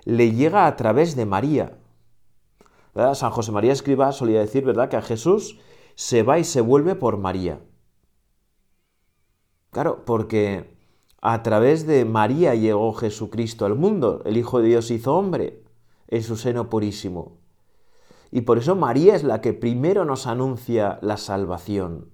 le 0.05 0.33
llega 0.33 0.67
a 0.67 0.77
través 0.77 1.17
de 1.17 1.27
María. 1.27 1.79
San 3.15 3.31
José 3.31 3.53
María 3.53 3.73
Escriba 3.73 4.13
solía 4.13 4.41
decir, 4.41 4.65
¿verdad?, 4.65 4.89
que 4.89 4.97
a 4.97 5.03
Jesús 5.03 5.59
se 5.95 6.23
va 6.23 6.39
y 6.39 6.45
se 6.45 6.61
vuelve 6.61 6.95
por 6.95 7.17
María. 7.17 7.61
Claro, 9.71 10.05
porque 10.05 10.78
a 11.21 11.43
través 11.43 11.87
de 11.87 12.05
María 12.05 12.55
llegó 12.55 12.93
Jesucristo 12.93 13.67
al 13.67 13.75
mundo, 13.75 14.23
el 14.25 14.37
Hijo 14.37 14.61
de 14.61 14.69
Dios 14.69 14.91
hizo 14.91 15.17
hombre 15.17 15.63
en 16.07 16.23
su 16.23 16.37
seno 16.37 16.71
purísimo. 16.71 17.39
Y 18.31 18.43
por 18.43 18.59
eso 18.59 18.77
María 18.77 19.17
es 19.17 19.25
la 19.25 19.41
que 19.41 19.53
primero 19.53 20.05
nos 20.05 20.27
anuncia 20.27 20.99
la 21.03 21.17
salvación. 21.17 22.11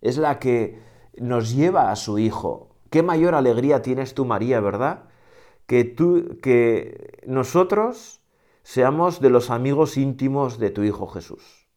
Es 0.00 0.18
la 0.18 0.38
que 0.38 0.80
nos 1.18 1.54
lleva 1.54 1.90
a 1.90 1.96
su 1.96 2.18
Hijo. 2.18 2.76
Qué 2.90 3.02
mayor 3.02 3.34
alegría 3.34 3.82
tienes 3.82 4.14
tú, 4.14 4.24
María, 4.24 4.60
¿verdad? 4.60 5.04
Que 5.66 5.84
tú, 5.84 6.38
que 6.42 7.20
nosotros 7.26 8.20
seamos 8.62 9.20
de 9.20 9.30
los 9.30 9.50
amigos 9.50 9.96
íntimos 9.96 10.58
de 10.58 10.70
tu 10.70 10.82
Hijo 10.84 11.06
Jesús. 11.06 11.68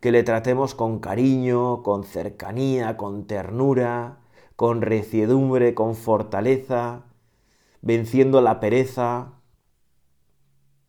Que 0.00 0.12
le 0.12 0.22
tratemos 0.22 0.74
con 0.74 1.00
cariño, 1.00 1.82
con 1.82 2.04
cercanía, 2.04 2.96
con 2.96 3.26
ternura, 3.26 4.20
con 4.56 4.82
reciedumbre, 4.82 5.74
con 5.74 5.94
fortaleza, 5.94 7.04
venciendo 7.82 8.40
la 8.40 8.58
pereza. 8.58 9.34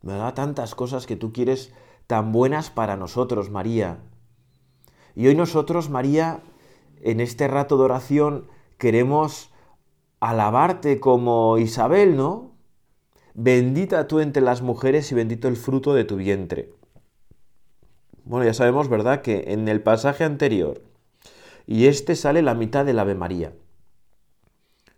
Me 0.02 0.14
da 0.14 0.34
tantas 0.34 0.74
cosas 0.74 1.06
que 1.06 1.16
tú 1.16 1.32
quieres 1.32 1.74
tan 2.08 2.32
buenas 2.32 2.70
para 2.70 2.98
nosotros, 2.98 3.50
María. 3.50 4.00
Y 5.16 5.28
hoy 5.28 5.36
nosotros, 5.36 5.90
María, 5.90 6.42
en 7.02 7.20
este 7.20 7.48
rato 7.48 7.78
de 7.78 7.84
oración, 7.84 8.48
queremos 8.78 9.52
alabarte 10.20 11.00
como 11.00 11.58
Isabel, 11.58 12.16
¿no? 12.16 12.58
bendita 13.40 14.08
tú 14.08 14.20
entre 14.20 14.42
las 14.42 14.64
mujeres 14.64 15.12
y 15.12 15.16
bendito 15.16 15.48
el 15.48 15.58
fruto 15.58 15.94
de 15.94 16.04
tu 16.04 16.16
vientre. 16.16 16.74
Bueno, 18.24 18.46
ya 18.46 18.54
sabemos, 18.56 18.90
¿verdad?, 18.90 19.22
que 19.22 19.46
en 19.50 19.68
el 19.68 19.84
pasaje 19.84 20.24
anterior 20.24 20.82
y 21.68 21.88
este 21.88 22.16
sale 22.16 22.42
la 22.42 22.56
mitad 22.56 22.86
del 22.86 22.98
Ave 22.98 23.14
María. 23.14 23.54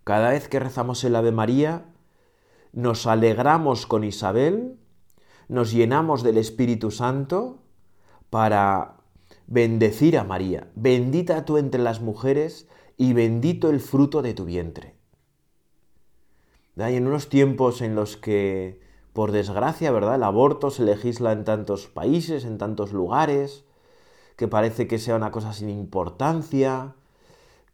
Cada 0.04 0.30
vez 0.30 0.48
que 0.48 0.60
rezamos 0.60 1.02
el 1.04 1.16
Ave 1.16 1.32
María, 1.32 1.84
nos 2.72 3.06
alegramos 3.06 3.86
con 3.86 4.04
Isabel, 4.04 4.78
nos 5.48 5.72
llenamos 5.72 6.22
del 6.22 6.38
Espíritu 6.38 6.92
Santo 6.92 7.58
para 8.30 8.98
bendecir 9.48 10.16
a 10.16 10.22
María. 10.22 10.70
Bendita 10.76 11.44
tú 11.44 11.58
entre 11.58 11.82
las 11.82 12.00
mujeres 12.00 12.68
y 12.96 13.12
bendito 13.14 13.68
el 13.68 13.80
fruto 13.80 14.22
de 14.22 14.32
tu 14.32 14.44
vientre. 14.44 14.94
En 16.76 17.08
unos 17.08 17.28
tiempos 17.28 17.82
en 17.82 17.96
los 17.96 18.16
que, 18.16 18.80
por 19.12 19.32
desgracia, 19.32 19.90
¿verdad? 19.90 20.14
El 20.14 20.22
aborto 20.22 20.70
se 20.70 20.84
legisla 20.84 21.32
en 21.32 21.44
tantos 21.44 21.88
países, 21.88 22.44
en 22.44 22.58
tantos 22.58 22.92
lugares, 22.92 23.64
que 24.40 24.48
parece 24.48 24.88
que 24.88 24.98
sea 24.98 25.16
una 25.16 25.30
cosa 25.30 25.52
sin 25.52 25.68
importancia, 25.68 26.94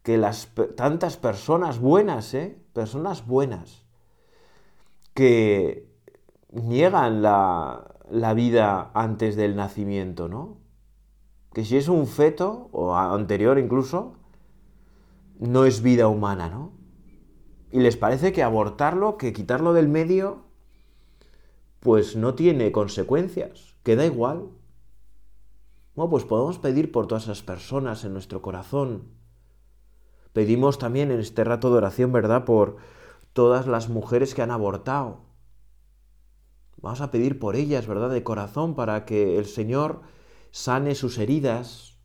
que 0.03 0.17
las 0.17 0.49
tantas 0.75 1.15
personas 1.15 1.79
buenas, 1.79 2.33
¿eh? 2.33 2.59
Personas 2.73 3.25
buenas, 3.25 3.85
que 5.13 5.87
niegan 6.51 7.21
la, 7.21 7.95
la 8.11 8.33
vida 8.33 8.91
antes 8.93 9.37
del 9.37 9.55
nacimiento, 9.55 10.27
¿no? 10.27 10.57
Que 11.53 11.63
si 11.63 11.77
es 11.77 11.87
un 11.87 12.05
feto, 12.05 12.67
o 12.73 12.93
anterior 12.93 13.57
incluso, 13.57 14.15
no 15.39 15.63
es 15.63 15.81
vida 15.81 16.09
humana, 16.09 16.49
¿no? 16.49 16.73
y 17.71 17.79
les 17.79 17.95
parece 17.95 18.33
que 18.33 18.43
abortarlo, 18.43 19.17
que 19.17 19.31
quitarlo 19.31 19.71
del 19.71 19.87
medio, 19.87 20.43
pues 21.79 22.17
no 22.17 22.35
tiene 22.35 22.73
consecuencias, 22.73 23.75
queda 23.83 24.05
igual. 24.05 24.49
Bueno, 25.97 26.11
pues 26.11 26.25
podemos 26.25 26.59
pedir 26.59 26.91
por 26.91 27.07
todas 27.07 27.23
esas 27.23 27.41
personas 27.41 28.05
en 28.05 28.13
nuestro 28.13 28.39
corazón. 28.43 29.05
Pedimos 30.31 30.77
también 30.77 31.09
en 31.09 31.19
este 31.19 31.43
rato 31.43 31.71
de 31.71 31.77
oración, 31.77 32.11
¿verdad?, 32.11 32.45
por 32.45 32.77
todas 33.33 33.65
las 33.65 33.89
mujeres 33.89 34.35
que 34.35 34.43
han 34.43 34.51
abortado. 34.51 35.21
Vamos 36.79 37.01
a 37.01 37.09
pedir 37.09 37.39
por 37.39 37.55
ellas, 37.55 37.87
¿verdad?, 37.87 38.11
de 38.11 38.21
corazón, 38.21 38.75
para 38.75 39.05
que 39.05 39.39
el 39.39 39.47
Señor 39.47 40.01
sane 40.51 40.93
sus 40.93 41.17
heridas, 41.17 41.97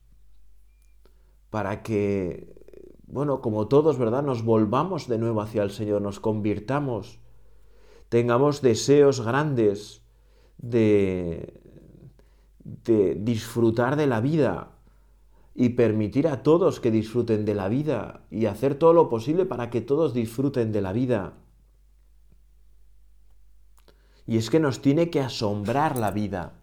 para 1.50 1.82
que 1.82 2.96
bueno, 3.02 3.42
como 3.42 3.68
todos, 3.68 3.99
¿verdad? 3.99 4.22
Nos 4.22 4.42
volvamos 4.42 5.06
de 5.06 5.18
nuevo 5.18 5.42
hacia 5.42 5.62
el 5.62 5.70
Señor, 5.70 6.00
nos 6.00 6.18
convirtamos, 6.18 7.20
tengamos 8.08 8.62
deseos 8.62 9.20
grandes 9.20 10.02
de, 10.56 11.62
de 12.64 13.14
disfrutar 13.14 13.97
de 13.97 14.07
la 14.07 14.21
vida 14.21 14.73
y 15.54 15.71
permitir 15.71 16.28
a 16.28 16.42
todos 16.42 16.81
que 16.81 16.90
disfruten 16.90 17.45
de 17.45 17.54
la 17.54 17.69
vida 17.69 18.23
y 18.31 18.47
hacer 18.47 18.75
todo 18.75 18.92
lo 18.92 19.09
posible 19.09 19.45
para 19.45 19.71
que 19.71 19.81
todos 19.81 20.14
disfruten 20.14 20.73
de 20.73 20.81
la 20.81 20.92
vida. 20.92 21.35
Y 24.26 24.38
es 24.38 24.50
que 24.50 24.61
nos 24.61 24.81
tiene 24.81 25.11
que 25.11 25.21
asombrar 25.21 25.99
la 25.99 26.11
vida. 26.11 26.54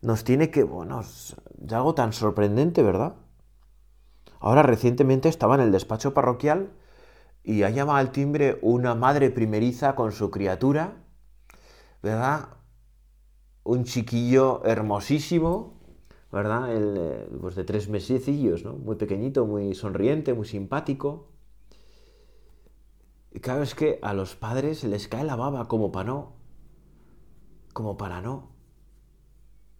Nos 0.00 0.24
tiene 0.24 0.50
que, 0.50 0.62
bueno, 0.62 1.00
es 1.00 1.36
algo 1.70 1.94
tan 1.94 2.12
sorprendente, 2.12 2.82
¿verdad? 2.82 3.14
Ahora 4.40 4.62
recientemente 4.62 5.28
estaba 5.28 5.54
en 5.56 5.60
el 5.60 5.72
despacho 5.72 6.14
parroquial 6.14 6.72
y 7.44 7.62
ha 7.62 7.70
llamado 7.70 7.98
al 7.98 8.10
timbre 8.10 8.58
una 8.62 8.94
madre 8.94 9.30
primeriza 9.30 9.94
con 9.94 10.12
su 10.12 10.30
criatura, 10.30 10.96
¿verdad? 12.02 12.48
Un 13.64 13.84
chiquillo 13.84 14.64
hermosísimo, 14.64 15.74
¿verdad? 16.32 16.74
El, 16.74 16.96
eh, 16.98 17.28
pues 17.40 17.54
de 17.54 17.64
tres 17.64 17.88
mesecillos, 17.88 18.64
¿no? 18.64 18.72
Muy 18.72 18.96
pequeñito, 18.96 19.46
muy 19.46 19.74
sonriente, 19.74 20.34
muy 20.34 20.46
simpático. 20.46 21.28
Y 23.30 23.40
claro, 23.40 23.62
es 23.62 23.74
que 23.74 23.98
a 24.02 24.12
los 24.14 24.34
padres 24.36 24.84
les 24.84 25.08
cae 25.08 25.24
la 25.24 25.36
baba 25.36 25.68
como 25.68 25.92
para 25.92 26.08
no. 26.08 26.32
Como 27.72 27.96
para 27.96 28.20
no. 28.20 28.50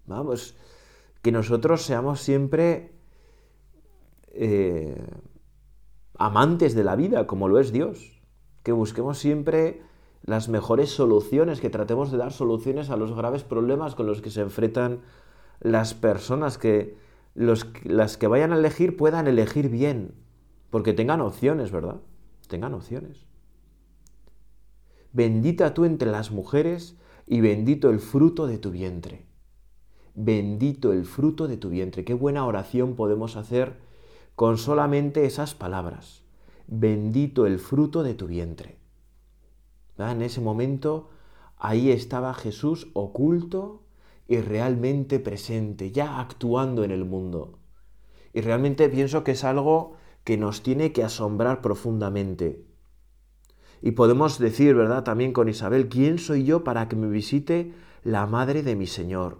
Vamos, 0.06 0.56
que 1.20 1.32
nosotros 1.32 1.82
seamos 1.82 2.20
siempre 2.20 2.92
eh, 4.28 5.06
amantes 6.18 6.74
de 6.74 6.84
la 6.84 6.96
vida, 6.96 7.26
como 7.26 7.48
lo 7.48 7.58
es 7.58 7.72
Dios. 7.72 8.20
Que 8.62 8.72
busquemos 8.72 9.18
siempre 9.18 9.82
las 10.24 10.48
mejores 10.48 10.90
soluciones, 10.90 11.60
que 11.60 11.70
tratemos 11.70 12.12
de 12.12 12.18
dar 12.18 12.32
soluciones 12.32 12.90
a 12.90 12.96
los 12.96 13.14
graves 13.14 13.42
problemas 13.42 13.94
con 13.94 14.06
los 14.06 14.20
que 14.22 14.30
se 14.30 14.40
enfrentan 14.40 15.00
las 15.60 15.94
personas, 15.94 16.58
que 16.58 16.96
los, 17.34 17.66
las 17.84 18.16
que 18.16 18.26
vayan 18.26 18.52
a 18.52 18.58
elegir 18.58 18.96
puedan 18.96 19.26
elegir 19.26 19.68
bien, 19.68 20.14
porque 20.70 20.92
tengan 20.92 21.20
opciones, 21.20 21.70
¿verdad? 21.70 22.00
Tengan 22.48 22.74
opciones. 22.74 23.26
Bendita 25.12 25.74
tú 25.74 25.84
entre 25.84 26.10
las 26.10 26.30
mujeres 26.30 26.96
y 27.26 27.40
bendito 27.40 27.90
el 27.90 28.00
fruto 28.00 28.46
de 28.46 28.58
tu 28.58 28.70
vientre. 28.70 29.26
Bendito 30.14 30.92
el 30.92 31.04
fruto 31.04 31.48
de 31.48 31.56
tu 31.56 31.70
vientre. 31.70 32.04
Qué 32.04 32.14
buena 32.14 32.46
oración 32.46 32.94
podemos 32.94 33.36
hacer 33.36 33.76
con 34.34 34.58
solamente 34.58 35.24
esas 35.24 35.54
palabras. 35.54 36.22
Bendito 36.66 37.46
el 37.46 37.58
fruto 37.58 38.02
de 38.02 38.14
tu 38.14 38.26
vientre. 38.26 38.81
En 40.10 40.22
ese 40.22 40.40
momento, 40.40 41.10
ahí 41.58 41.90
estaba 41.90 42.34
Jesús 42.34 42.88
oculto 42.94 43.82
y 44.26 44.38
realmente 44.40 45.20
presente, 45.20 45.92
ya 45.92 46.18
actuando 46.18 46.82
en 46.82 46.90
el 46.90 47.04
mundo. 47.04 47.58
Y 48.32 48.40
realmente 48.40 48.88
pienso 48.88 49.22
que 49.22 49.32
es 49.32 49.44
algo 49.44 49.96
que 50.24 50.36
nos 50.36 50.62
tiene 50.62 50.92
que 50.92 51.04
asombrar 51.04 51.60
profundamente. 51.60 52.64
Y 53.80 53.92
podemos 53.92 54.38
decir, 54.38 54.74
¿verdad? 54.74 55.04
También 55.04 55.32
con 55.32 55.48
Isabel, 55.48 55.88
¿quién 55.88 56.18
soy 56.18 56.44
yo 56.44 56.64
para 56.64 56.88
que 56.88 56.96
me 56.96 57.08
visite 57.08 57.74
la 58.04 58.26
madre 58.26 58.62
de 58.62 58.76
mi 58.76 58.86
Señor? 58.86 59.38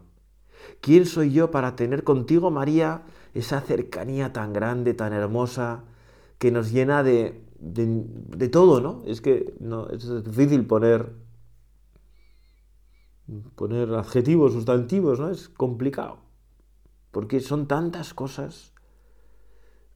¿Quién 0.80 1.06
soy 1.06 1.32
yo 1.32 1.50
para 1.50 1.76
tener 1.76 2.04
contigo, 2.04 2.50
María, 2.50 3.02
esa 3.34 3.60
cercanía 3.60 4.32
tan 4.32 4.52
grande, 4.52 4.94
tan 4.94 5.12
hermosa, 5.12 5.84
que 6.38 6.50
nos 6.50 6.72
llena 6.72 7.02
de, 7.02 7.40
de, 7.62 8.48
todo, 8.48 8.80
¿no? 8.80 9.02
Es 9.06 9.20
que 9.20 9.54
no, 9.60 9.88
es 9.88 10.24
difícil 10.24 10.66
poner, 10.66 11.12
poner 13.54 13.94
adjetivos, 13.94 14.52
sustantivos, 14.52 15.20
¿no? 15.20 15.30
Es 15.30 15.48
complicado. 15.48 16.18
Porque 17.12 17.40
son 17.40 17.68
tantas 17.68 18.14
cosas 18.14 18.72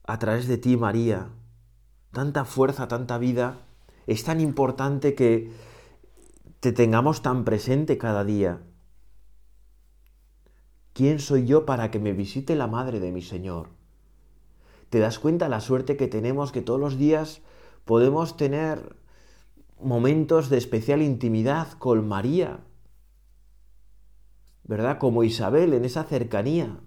a 0.03 0.17
través 0.17 0.47
de 0.47 0.57
ti, 0.57 0.77
María, 0.77 1.29
tanta 2.13 2.45
fuerza, 2.45 2.87
tanta 2.87 3.17
vida. 3.17 3.65
Es 4.07 4.23
tan 4.23 4.39
importante 4.39 5.13
que 5.13 5.51
te 6.61 6.71
tengamos 6.71 7.21
tan 7.21 7.43
presente 7.43 7.97
cada 7.97 8.23
día. 8.23 8.61
¿Quién 10.93 11.19
soy 11.19 11.45
yo 11.45 11.65
para 11.65 11.91
que 11.91 11.99
me 11.99 12.13
visite 12.13 12.55
la 12.55 12.67
madre 12.67 13.01
de 13.01 13.11
mi 13.11 13.21
Señor? 13.21 13.67
¿Te 14.89 14.99
das 14.99 15.19
cuenta 15.19 15.49
la 15.49 15.59
suerte 15.59 15.97
que 15.97 16.07
tenemos 16.07 16.53
que 16.53 16.61
todos 16.61 16.79
los 16.79 16.97
días 16.97 17.41
podemos 17.87 18.37
tener 18.37 18.95
momentos 19.81 20.49
de 20.49 20.57
especial 20.57 21.01
intimidad 21.01 21.71
con 21.79 22.07
María? 22.07 22.59
¿Verdad? 24.63 24.99
Como 24.99 25.23
Isabel 25.23 25.73
en 25.73 25.85
esa 25.85 26.03
cercanía. 26.03 26.81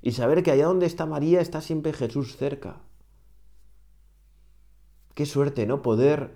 Y 0.00 0.12
saber 0.12 0.42
que 0.42 0.52
allá 0.52 0.66
donde 0.66 0.86
está 0.86 1.04
María 1.04 1.40
está 1.40 1.60
siempre 1.60 1.92
Jesús 1.92 2.36
cerca. 2.36 2.76
Qué 5.14 5.26
suerte, 5.26 5.66
¿no? 5.66 5.82
Poder 5.82 6.30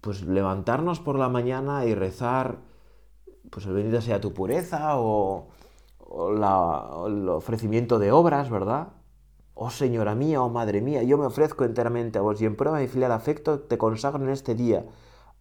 pues 0.00 0.22
levantarnos 0.22 1.00
por 1.00 1.18
la 1.18 1.28
mañana 1.28 1.84
y 1.84 1.94
rezar 1.94 2.58
pues 3.50 3.66
el 3.66 3.72
bendito 3.72 4.00
sea 4.00 4.20
tu 4.20 4.32
pureza 4.32 4.96
o, 4.96 5.48
o 5.98 7.06
el 7.08 7.28
ofrecimiento 7.28 7.98
de 7.98 8.12
obras, 8.12 8.48
¿verdad? 8.48 8.99
Oh 9.62 9.68
Señora 9.68 10.14
mía, 10.14 10.40
oh 10.40 10.48
Madre 10.48 10.80
mía, 10.80 11.02
yo 11.02 11.18
me 11.18 11.26
ofrezco 11.26 11.66
enteramente 11.66 12.18
a 12.18 12.22
vos 12.22 12.40
y 12.40 12.46
en 12.46 12.56
prueba 12.56 12.78
de 12.78 12.88
filial 12.88 13.12
afecto 13.12 13.60
te 13.60 13.76
consagro 13.76 14.24
en 14.24 14.30
este 14.30 14.54
día, 14.54 14.86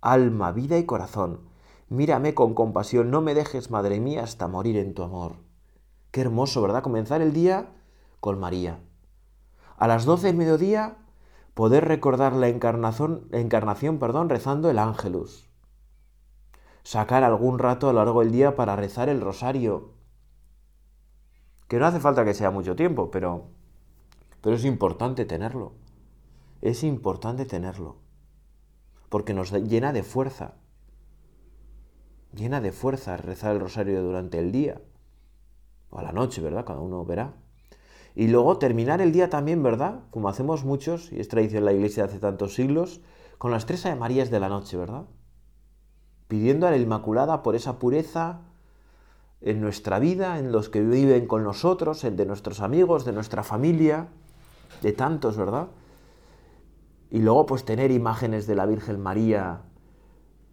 alma, 0.01 0.51
vida 0.51 0.77
y 0.77 0.85
corazón. 0.85 1.39
Mírame 1.87 2.33
con 2.33 2.53
compasión, 2.53 3.11
no 3.11 3.21
me 3.21 3.33
dejes, 3.33 3.71
Madre 3.71 4.01
mía, 4.01 4.23
hasta 4.23 4.49
morir 4.49 4.75
en 4.75 4.93
tu 4.93 5.03
amor. 5.03 5.37
Qué 6.11 6.19
hermoso, 6.19 6.61
¿verdad? 6.61 6.83
Comenzar 6.83 7.21
el 7.21 7.31
día 7.31 7.69
con 8.19 8.41
María. 8.41 8.81
A 9.77 9.87
las 9.87 10.03
doce 10.03 10.27
del 10.27 10.35
mediodía, 10.35 10.97
poder 11.53 11.87
recordar 11.87 12.33
la 12.33 12.49
encarnación, 12.49 13.29
encarnación 13.31 13.99
perdón, 13.99 14.27
rezando 14.27 14.69
el 14.69 14.79
ángelus. 14.79 15.49
Sacar 16.83 17.23
algún 17.23 17.57
rato 17.57 17.87
a 17.87 17.93
lo 17.93 18.03
largo 18.03 18.19
del 18.19 18.33
día 18.33 18.57
para 18.57 18.75
rezar 18.75 19.07
el 19.07 19.21
rosario. 19.21 19.93
Que 21.69 21.79
no 21.79 21.85
hace 21.85 22.01
falta 22.01 22.25
que 22.25 22.33
sea 22.33 22.51
mucho 22.51 22.75
tiempo, 22.75 23.11
pero 23.11 23.57
pero 24.41 24.55
es 24.55 24.65
importante 24.65 25.25
tenerlo. 25.25 25.73
Es 26.61 26.83
importante 26.83 27.45
tenerlo. 27.45 27.97
Porque 29.09 29.33
nos 29.33 29.51
llena 29.51 29.93
de 29.93 30.03
fuerza. 30.03 30.55
Llena 32.33 32.61
de 32.61 32.71
fuerza 32.71 33.17
rezar 33.17 33.55
el 33.55 33.61
rosario 33.61 34.03
durante 34.03 34.39
el 34.39 34.51
día. 34.51 34.81
O 35.89 35.99
a 35.99 36.03
la 36.03 36.11
noche, 36.11 36.41
¿verdad? 36.41 36.65
Cada 36.65 36.79
uno 36.79 37.03
verá. 37.05 37.33
Y 38.15 38.27
luego 38.27 38.57
terminar 38.57 39.01
el 39.01 39.11
día 39.11 39.29
también, 39.29 39.63
¿verdad? 39.63 40.01
Como 40.11 40.29
hacemos 40.29 40.65
muchos, 40.65 41.11
y 41.11 41.19
es 41.19 41.27
tradición 41.27 41.59
en 41.59 41.65
la 41.65 41.73
iglesia 41.73 42.03
de 42.03 42.09
hace 42.09 42.19
tantos 42.19 42.53
siglos, 42.53 43.01
con 43.37 43.51
las 43.51 43.65
tres 43.65 43.87
Marías 43.97 44.29
de 44.29 44.39
la 44.39 44.49
noche, 44.49 44.77
¿verdad? 44.77 45.05
Pidiendo 46.27 46.67
a 46.67 46.71
la 46.71 46.77
Inmaculada 46.77 47.41
por 47.41 47.55
esa 47.55 47.79
pureza 47.79 48.41
en 49.41 49.61
nuestra 49.61 49.99
vida, 49.99 50.37
en 50.37 50.51
los 50.51 50.69
que 50.69 50.81
viven 50.81 51.27
con 51.27 51.43
nosotros, 51.43 52.03
en 52.03 52.17
de 52.17 52.25
nuestros 52.25 52.59
amigos, 52.59 53.05
de 53.05 53.13
nuestra 53.13 53.43
familia, 53.43 54.09
de 54.81 54.91
tantos, 54.93 55.37
¿verdad? 55.37 55.67
Y 57.09 57.19
luego 57.19 57.45
pues 57.45 57.65
tener 57.65 57.91
imágenes 57.91 58.47
de 58.47 58.55
la 58.55 58.65
Virgen 58.65 59.01
María 59.01 59.61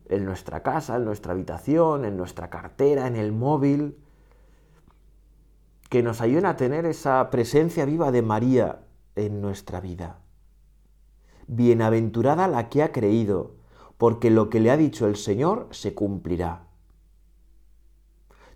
en 0.08 0.24
nuestra 0.24 0.62
casa, 0.62 0.96
en 0.96 1.04
nuestra 1.04 1.32
habitación, 1.32 2.04
en 2.04 2.16
nuestra 2.16 2.50
cartera, 2.50 3.06
en 3.06 3.16
el 3.16 3.32
móvil, 3.32 3.96
que 5.88 6.02
nos 6.02 6.20
ayuden 6.20 6.46
a 6.46 6.56
tener 6.56 6.86
esa 6.86 7.30
presencia 7.30 7.84
viva 7.84 8.10
de 8.10 8.22
María 8.22 8.80
en 9.14 9.40
nuestra 9.40 9.80
vida. 9.80 10.20
Bienaventurada 11.46 12.48
la 12.48 12.68
que 12.68 12.82
ha 12.82 12.92
creído, 12.92 13.56
porque 13.98 14.30
lo 14.30 14.50
que 14.50 14.60
le 14.60 14.70
ha 14.70 14.76
dicho 14.76 15.06
el 15.06 15.16
Señor 15.16 15.68
se 15.70 15.94
cumplirá. 15.94 16.66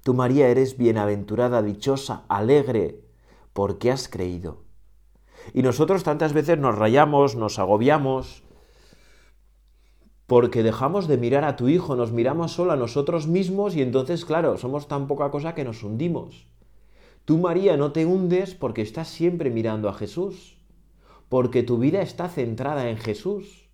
Tú, 0.03 0.15
María, 0.15 0.49
eres 0.49 0.77
bienaventurada, 0.77 1.63
dichosa, 1.63 2.25
alegre, 2.29 3.05
porque 3.53 3.93
has 3.93 4.09
creído. 4.09 4.63
Y 5.53 5.63
nosotros 5.63 6.03
tantas 6.03 6.33
veces 6.33 6.59
nos 6.59 6.77
rayamos, 6.77 7.37
nos 7.37 7.59
agobiamos, 7.59 8.43
porque 10.27 10.63
dejamos 10.63 11.09
de 11.09 11.19
mirar 11.19 11.45
a 11.45 11.57
tu 11.57 11.69
hijo, 11.69 11.97
nos 11.97 12.13
miramos 12.13 12.53
solo 12.53 12.71
a 12.71 12.77
nosotros 12.77 13.27
mismos 13.27 13.75
y 13.75 13.83
entonces, 13.83 14.25
claro, 14.25 14.59
somos 14.59 14.87
tan 14.87 15.09
poca 15.09 15.31
cosa 15.33 15.57
que 15.57 15.65
nos 15.65 15.83
hundimos. 15.83 16.47
Tú, 17.25 17.39
María, 17.39 17.77
no 17.77 17.91
te 17.91 18.07
hundes 18.07 18.55
porque 18.55 18.83
estás 18.83 19.09
siempre 19.09 19.51
mirando 19.51 19.89
a 19.89 19.93
Jesús, 19.93 20.57
porque 21.29 21.65
tu 21.65 21.79
vida 21.79 22.01
está 22.01 22.29
centrada 22.29 22.91
en 22.91 22.97
Jesús. 22.97 23.69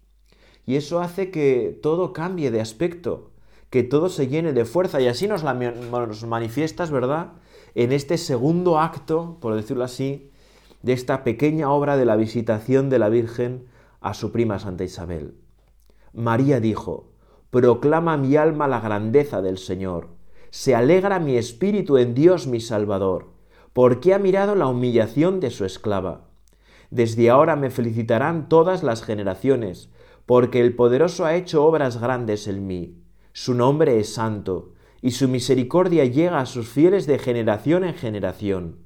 Y 0.64 0.76
eso 0.76 1.00
hace 1.00 1.30
que 1.30 1.78
todo 1.82 2.12
cambie 2.12 2.50
de 2.50 2.60
aspecto, 2.60 3.32
que 3.70 3.82
todo 3.82 4.08
se 4.08 4.28
llene 4.28 4.52
de 4.52 4.64
fuerza. 4.64 5.00
Y 5.00 5.08
así 5.08 5.28
nos, 5.28 5.44
nos 5.44 6.24
manifiestas, 6.24 6.90
¿verdad? 6.90 7.34
En 7.74 7.92
este 7.92 8.18
segundo 8.18 8.78
acto, 8.78 9.36
por 9.40 9.54
decirlo 9.54 9.84
así, 9.84 10.30
de 10.86 10.92
esta 10.92 11.24
pequeña 11.24 11.72
obra 11.72 11.96
de 11.96 12.04
la 12.04 12.14
visitación 12.14 12.90
de 12.90 13.00
la 13.00 13.08
Virgen 13.08 13.66
a 14.00 14.14
su 14.14 14.30
prima 14.30 14.60
Santa 14.60 14.84
Isabel. 14.84 15.34
María 16.12 16.60
dijo, 16.60 17.10
Proclama 17.50 18.16
mi 18.16 18.36
alma 18.36 18.68
la 18.68 18.78
grandeza 18.78 19.42
del 19.42 19.58
Señor, 19.58 20.10
se 20.50 20.76
alegra 20.76 21.18
mi 21.18 21.38
espíritu 21.38 21.98
en 21.98 22.14
Dios 22.14 22.46
mi 22.46 22.60
Salvador, 22.60 23.32
porque 23.72 24.14
ha 24.14 24.20
mirado 24.20 24.54
la 24.54 24.68
humillación 24.68 25.40
de 25.40 25.50
su 25.50 25.64
esclava. 25.64 26.28
Desde 26.92 27.30
ahora 27.30 27.56
me 27.56 27.70
felicitarán 27.70 28.48
todas 28.48 28.84
las 28.84 29.02
generaciones, 29.02 29.90
porque 30.24 30.60
el 30.60 30.76
poderoso 30.76 31.24
ha 31.24 31.34
hecho 31.34 31.64
obras 31.64 32.00
grandes 32.00 32.46
en 32.46 32.64
mí. 32.64 33.02
Su 33.32 33.54
nombre 33.54 33.98
es 33.98 34.14
santo, 34.14 34.70
y 35.02 35.10
su 35.10 35.26
misericordia 35.26 36.04
llega 36.04 36.38
a 36.38 36.46
sus 36.46 36.68
fieles 36.68 37.08
de 37.08 37.18
generación 37.18 37.82
en 37.82 37.94
generación. 37.94 38.85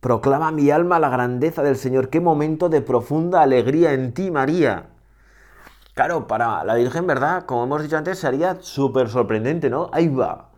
Proclama 0.00 0.50
mi 0.50 0.70
alma 0.70 0.98
la 0.98 1.10
grandeza 1.10 1.62
del 1.62 1.76
Señor. 1.76 2.08
Qué 2.08 2.20
momento 2.20 2.70
de 2.70 2.80
profunda 2.80 3.42
alegría 3.42 3.92
en 3.92 4.14
ti, 4.14 4.30
María. 4.30 4.86
Claro, 5.94 6.26
para 6.26 6.64
la 6.64 6.74
Virgen, 6.76 7.06
¿verdad? 7.06 7.44
Como 7.44 7.64
hemos 7.64 7.82
dicho 7.82 7.98
antes, 7.98 8.18
sería 8.18 8.56
súper 8.60 9.10
sorprendente, 9.10 9.68
¿no? 9.68 9.90
Ahí 9.92 10.08
va. 10.08 10.52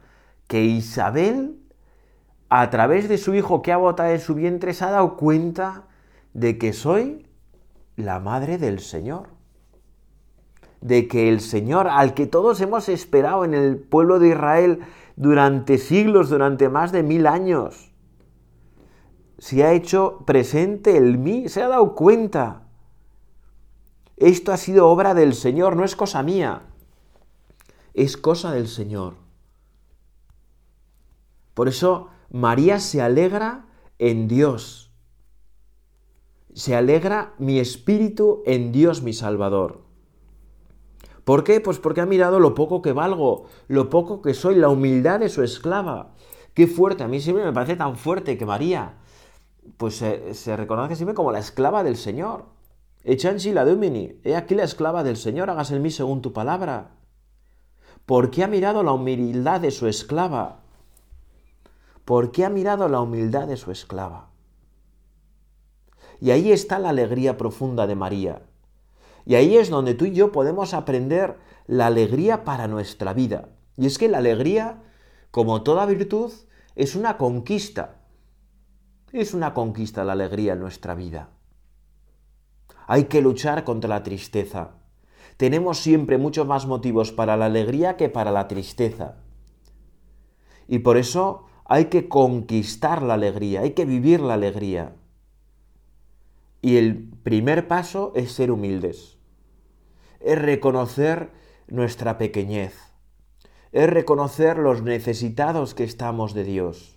Que 0.46 0.62
Isabel, 0.62 1.58
a 2.48 2.70
través 2.70 3.08
de 3.08 3.18
su 3.18 3.34
hijo 3.34 3.62
que 3.62 3.72
ha 3.72 3.76
botado 3.76 4.10
en 4.10 4.20
su 4.20 4.36
vientre, 4.36 4.74
se 4.74 4.84
ha 4.84 4.90
dado 4.90 5.16
cuenta 5.16 5.84
de 6.34 6.58
que 6.58 6.72
soy 6.72 7.26
la 7.96 8.20
madre 8.20 8.58
del 8.58 8.78
Señor. 8.78 9.30
De 10.80 11.08
que 11.08 11.28
el 11.28 11.40
Señor, 11.40 11.88
al 11.88 12.14
que 12.14 12.26
todos 12.26 12.60
hemos 12.60 12.88
esperado 12.88 13.44
en 13.44 13.54
el 13.54 13.76
pueblo 13.78 14.20
de 14.20 14.28
Israel 14.28 14.80
durante 15.16 15.78
siglos, 15.78 16.30
durante 16.30 16.68
más 16.68 16.92
de 16.92 17.02
mil 17.02 17.26
años, 17.26 17.91
se 19.42 19.64
ha 19.64 19.72
hecho 19.72 20.22
presente 20.24 20.96
el 20.96 21.18
mí, 21.18 21.48
se 21.48 21.62
ha 21.62 21.66
dado 21.66 21.96
cuenta. 21.96 22.62
Esto 24.16 24.52
ha 24.52 24.56
sido 24.56 24.88
obra 24.88 25.14
del 25.14 25.34
Señor, 25.34 25.74
no 25.74 25.82
es 25.82 25.96
cosa 25.96 26.22
mía, 26.22 26.62
es 27.92 28.16
cosa 28.16 28.52
del 28.52 28.68
Señor. 28.68 29.14
Por 31.54 31.66
eso 31.66 32.06
María 32.30 32.78
se 32.78 33.02
alegra 33.02 33.66
en 33.98 34.28
Dios. 34.28 34.92
Se 36.54 36.76
alegra 36.76 37.34
mi 37.38 37.58
espíritu 37.58 38.44
en 38.46 38.70
Dios 38.70 39.02
mi 39.02 39.12
Salvador. 39.12 39.82
¿Por 41.24 41.42
qué? 41.42 41.60
Pues 41.60 41.80
porque 41.80 42.00
ha 42.00 42.06
mirado 42.06 42.38
lo 42.38 42.54
poco 42.54 42.80
que 42.80 42.92
valgo, 42.92 43.46
lo 43.66 43.90
poco 43.90 44.22
que 44.22 44.34
soy, 44.34 44.54
la 44.54 44.68
humildad 44.68 45.18
de 45.18 45.28
su 45.28 45.42
esclava. 45.42 46.14
Qué 46.54 46.68
fuerte, 46.68 47.02
a 47.02 47.08
mí 47.08 47.20
siempre 47.20 47.44
me 47.44 47.52
parece 47.52 47.74
tan 47.74 47.96
fuerte 47.96 48.38
que 48.38 48.46
María 48.46 49.01
pues 49.76 49.96
se, 49.96 50.56
reconoce 50.56 50.96
siempre 50.96 51.14
como 51.14 51.32
la 51.32 51.38
esclava 51.38 51.82
del 51.82 51.96
Señor. 51.96 52.46
Echanchi 53.04 53.52
la 53.52 53.64
domini, 53.64 54.20
he 54.22 54.36
aquí 54.36 54.54
la 54.54 54.62
esclava 54.62 55.02
del 55.02 55.16
Señor, 55.16 55.50
hagas 55.50 55.70
en 55.70 55.82
mí 55.82 55.90
según 55.90 56.22
tu 56.22 56.32
palabra. 56.32 56.90
¿Por 58.06 58.30
qué 58.30 58.44
ha 58.44 58.48
mirado 58.48 58.82
la 58.82 58.92
humildad 58.92 59.60
de 59.60 59.70
su 59.70 59.86
esclava? 59.86 60.60
¿Por 62.04 62.32
qué 62.32 62.44
ha 62.44 62.50
mirado 62.50 62.88
la 62.88 63.00
humildad 63.00 63.46
de 63.46 63.56
su 63.56 63.70
esclava? 63.70 64.28
Y 66.20 66.30
ahí 66.30 66.52
está 66.52 66.78
la 66.78 66.90
alegría 66.90 67.36
profunda 67.36 67.86
de 67.86 67.94
María. 67.96 68.42
Y 69.24 69.36
ahí 69.36 69.56
es 69.56 69.70
donde 69.70 69.94
tú 69.94 70.04
y 70.04 70.12
yo 70.12 70.32
podemos 70.32 70.74
aprender 70.74 71.36
la 71.66 71.86
alegría 71.86 72.44
para 72.44 72.68
nuestra 72.68 73.12
vida. 73.12 73.48
Y 73.76 73.86
es 73.86 73.98
que 73.98 74.08
la 74.08 74.18
alegría, 74.18 74.82
como 75.30 75.62
toda 75.62 75.86
virtud, 75.86 76.32
es 76.74 76.94
una 76.96 77.18
conquista. 77.18 78.01
Es 79.12 79.34
una 79.34 79.52
conquista 79.52 80.04
la 80.04 80.12
alegría 80.12 80.54
en 80.54 80.60
nuestra 80.60 80.94
vida. 80.94 81.28
Hay 82.86 83.04
que 83.04 83.20
luchar 83.20 83.62
contra 83.62 83.90
la 83.90 84.02
tristeza. 84.02 84.70
Tenemos 85.36 85.80
siempre 85.80 86.16
muchos 86.16 86.46
más 86.46 86.66
motivos 86.66 87.12
para 87.12 87.36
la 87.36 87.44
alegría 87.44 87.98
que 87.98 88.08
para 88.08 88.30
la 88.30 88.48
tristeza. 88.48 89.16
Y 90.66 90.78
por 90.78 90.96
eso 90.96 91.44
hay 91.66 91.86
que 91.86 92.08
conquistar 92.08 93.02
la 93.02 93.14
alegría, 93.14 93.60
hay 93.60 93.72
que 93.72 93.84
vivir 93.84 94.20
la 94.20 94.34
alegría. 94.34 94.96
Y 96.62 96.78
el 96.78 97.10
primer 97.22 97.68
paso 97.68 98.12
es 98.16 98.32
ser 98.32 98.50
humildes. 98.50 99.18
Es 100.20 100.40
reconocer 100.40 101.32
nuestra 101.68 102.16
pequeñez. 102.16 102.74
Es 103.72 103.90
reconocer 103.90 104.56
los 104.56 104.82
necesitados 104.82 105.74
que 105.74 105.84
estamos 105.84 106.32
de 106.32 106.44
Dios. 106.44 106.91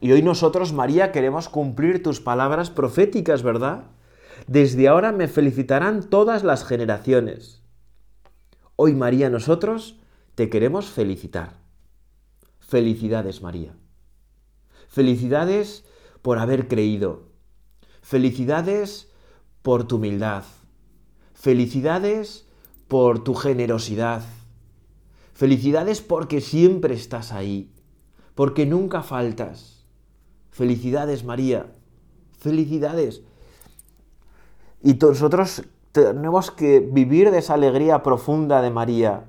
Y 0.00 0.12
hoy 0.12 0.22
nosotros, 0.22 0.72
María, 0.72 1.12
queremos 1.12 1.48
cumplir 1.50 2.02
tus 2.02 2.20
palabras 2.20 2.70
proféticas, 2.70 3.42
¿verdad? 3.42 3.84
Desde 4.46 4.88
ahora 4.88 5.12
me 5.12 5.28
felicitarán 5.28 6.08
todas 6.08 6.42
las 6.42 6.64
generaciones. 6.64 7.62
Hoy, 8.76 8.94
María, 8.94 9.28
nosotros 9.28 10.00
te 10.34 10.48
queremos 10.48 10.86
felicitar. 10.86 11.58
Felicidades, 12.60 13.42
María. 13.42 13.74
Felicidades 14.88 15.84
por 16.22 16.38
haber 16.38 16.66
creído. 16.66 17.28
Felicidades 18.00 19.10
por 19.60 19.86
tu 19.86 19.96
humildad. 19.96 20.44
Felicidades 21.34 22.48
por 22.88 23.22
tu 23.22 23.34
generosidad. 23.34 24.22
Felicidades 25.34 26.00
porque 26.00 26.40
siempre 26.40 26.94
estás 26.94 27.32
ahí, 27.32 27.70
porque 28.34 28.66
nunca 28.66 29.02
faltas. 29.02 29.79
Felicidades, 30.50 31.24
María. 31.24 31.66
Felicidades. 32.38 33.22
Y 34.82 34.94
nosotros 34.94 35.64
tenemos 35.92 36.50
que 36.50 36.80
vivir 36.80 37.30
de 37.30 37.38
esa 37.38 37.54
alegría 37.54 38.02
profunda 38.02 38.62
de 38.62 38.70
María, 38.70 39.24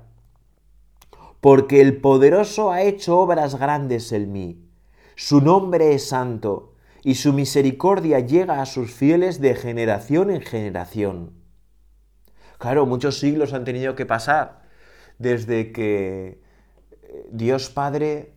porque 1.40 1.80
el 1.80 2.00
poderoso 2.00 2.70
ha 2.70 2.82
hecho 2.82 3.18
obras 3.18 3.56
grandes 3.56 4.12
en 4.12 4.32
mí. 4.32 4.64
Su 5.16 5.40
nombre 5.40 5.94
es 5.94 6.08
santo 6.08 6.74
y 7.02 7.16
su 7.16 7.32
misericordia 7.32 8.20
llega 8.20 8.62
a 8.62 8.66
sus 8.66 8.92
fieles 8.92 9.40
de 9.40 9.54
generación 9.54 10.30
en 10.30 10.40
generación. 10.40 11.32
Claro, 12.58 12.86
muchos 12.86 13.18
siglos 13.18 13.52
han 13.52 13.64
tenido 13.64 13.96
que 13.96 14.06
pasar 14.06 14.62
desde 15.18 15.72
que 15.72 16.40
eh, 17.02 17.28
Dios 17.30 17.70
Padre 17.70 18.34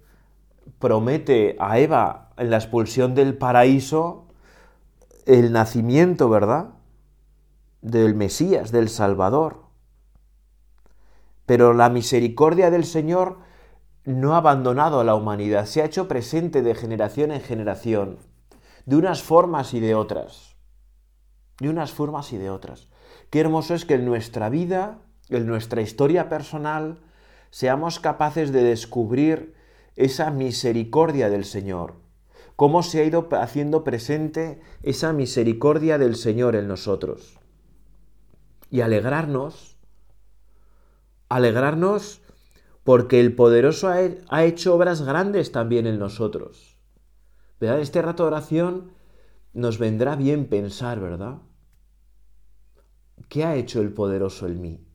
promete 0.80 1.56
a 1.60 1.80
Eva 1.80 2.32
en 2.38 2.50
la 2.50 2.58
expulsión 2.58 3.16
del 3.16 3.38
paraíso 3.38 4.28
el 5.26 5.52
nacimiento, 5.52 6.30
¿verdad? 6.30 6.70
Del 7.82 8.16
Mesías, 8.16 8.72
del 8.72 8.90
Salvador. 8.90 9.64
Pero 11.46 11.74
la 11.74 11.90
misericordia 11.90 12.72
del 12.72 12.86
Señor 12.86 13.40
no 14.04 14.34
ha 14.34 14.38
abandonado 14.38 15.00
a 15.00 15.04
la 15.04 15.16
humanidad, 15.16 15.66
se 15.66 15.82
ha 15.82 15.86
hecho 15.86 16.08
presente 16.08 16.62
de 16.62 16.76
generación 16.76 17.32
en 17.32 17.42
generación 17.42 18.20
de 18.86 18.96
unas 18.96 19.24
formas 19.24 19.74
y 19.74 19.80
de 19.80 19.96
otras. 19.96 20.56
De 21.60 21.70
unas 21.70 21.92
formas 21.92 22.32
y 22.34 22.38
de 22.38 22.50
otras. 22.50 22.88
Qué 23.30 23.40
hermoso 23.40 23.74
es 23.74 23.86
que 23.86 23.96
en 23.96 24.06
nuestra 24.06 24.50
vida, 24.50 25.00
en 25.30 25.48
nuestra 25.48 25.82
historia 25.82 26.30
personal, 26.30 27.00
seamos 27.50 28.00
capaces 28.00 28.52
de 28.52 28.64
descubrir 28.64 29.56
esa 29.96 30.32
misericordia 30.32 31.30
del 31.30 31.46
Señor. 31.46 31.96
Cómo 32.56 32.84
se 32.84 33.02
ha 33.02 33.04
ido 33.04 33.28
haciendo 33.32 33.84
presente 33.84 34.62
esa 34.82 35.14
misericordia 35.14 35.98
del 35.98 36.16
Señor 36.16 36.56
en 36.56 36.68
nosotros. 36.68 37.40
Y 38.70 38.82
alegrarnos, 38.82 39.78
alegrarnos 41.30 42.22
porque 42.84 43.20
el 43.20 43.36
poderoso 43.36 43.90
ha 43.90 44.44
hecho 44.44 44.76
obras 44.76 45.02
grandes 45.02 45.52
también 45.52 45.88
en 45.88 46.00
nosotros. 46.00 46.78
¿Verdad? 47.60 47.80
Este 47.80 48.02
rato 48.02 48.24
de 48.24 48.28
oración 48.28 48.92
nos 49.54 49.80
vendrá 49.80 50.16
bien 50.16 50.46
pensar, 50.48 51.00
¿verdad? 51.00 51.40
¿Qué 53.30 53.44
ha 53.44 53.56
hecho 53.56 53.82
el 53.82 53.94
poderoso 53.94 54.48
en 54.48 54.62
mí? 54.62 54.88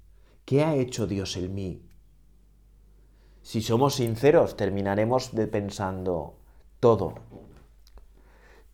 ¿Qué 0.45 0.63
ha 0.63 0.77
hecho 0.77 1.07
Dios 1.07 1.37
en 1.37 1.55
mí? 1.55 1.90
Si 3.43 3.63
somos 3.63 3.95
sinceros, 3.95 4.57
terminaremos 4.57 5.35
de 5.35 5.47
pensando 5.47 6.35
todo. 6.79 7.15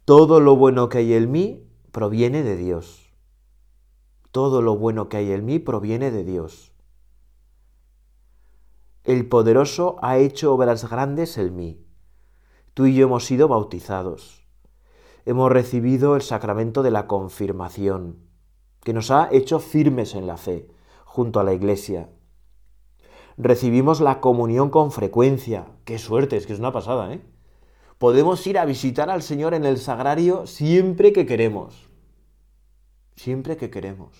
Todo 0.04 0.40
lo 0.40 0.56
bueno 0.56 0.88
que 0.88 0.98
hay 0.98 1.14
en 1.14 1.30
mí 1.30 1.66
proviene 1.92 2.42
de 2.42 2.56
Dios. 2.56 3.12
Todo 4.32 4.62
lo 4.62 4.76
bueno 4.76 5.08
que 5.08 5.16
hay 5.16 5.32
en 5.32 5.44
mí 5.44 5.58
proviene 5.58 6.10
de 6.10 6.24
Dios. 6.24 6.72
El 9.02 9.28
poderoso 9.28 9.96
ha 10.02 10.18
hecho 10.18 10.52
obras 10.52 10.90
grandes 10.90 11.38
en 11.38 11.54
mí. 11.54 11.86
Tú 12.74 12.86
y 12.86 12.94
yo 12.94 13.06
hemos 13.06 13.24
sido 13.24 13.48
bautizados. 13.48 14.46
Hemos 15.24 15.50
recibido 15.50 16.16
el 16.16 16.22
sacramento 16.22 16.82
de 16.82 16.90
la 16.90 17.06
confirmación, 17.06 18.18
que 18.82 18.92
nos 18.92 19.10
ha 19.10 19.28
hecho 19.32 19.58
firmes 19.58 20.14
en 20.14 20.26
la 20.26 20.36
fe, 20.36 20.68
junto 21.04 21.40
a 21.40 21.44
la 21.44 21.54
Iglesia. 21.54 22.10
Recibimos 23.38 24.00
la 24.00 24.20
comunión 24.20 24.70
con 24.70 24.90
frecuencia. 24.92 25.66
Qué 25.84 25.98
suerte, 25.98 26.36
es 26.36 26.46
que 26.46 26.54
es 26.54 26.58
una 26.58 26.72
pasada, 26.72 27.12
¿eh? 27.12 27.20
Podemos 27.98 28.46
ir 28.46 28.58
a 28.58 28.64
visitar 28.64 29.10
al 29.10 29.22
Señor 29.22 29.54
en 29.54 29.64
el 29.64 29.78
sagrario 29.78 30.46
siempre 30.46 31.12
que 31.12 31.26
queremos. 31.26 31.88
Siempre 33.14 33.56
que 33.56 33.70
queremos. 33.70 34.14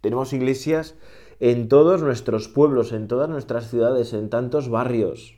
Tenemos 0.00 0.32
iglesias 0.32 0.94
en 1.40 1.68
todos 1.68 2.02
nuestros 2.02 2.48
pueblos, 2.48 2.92
en 2.92 3.08
todas 3.08 3.28
nuestras 3.28 3.70
ciudades, 3.70 4.12
en 4.12 4.30
tantos 4.30 4.68
barrios. 4.68 5.36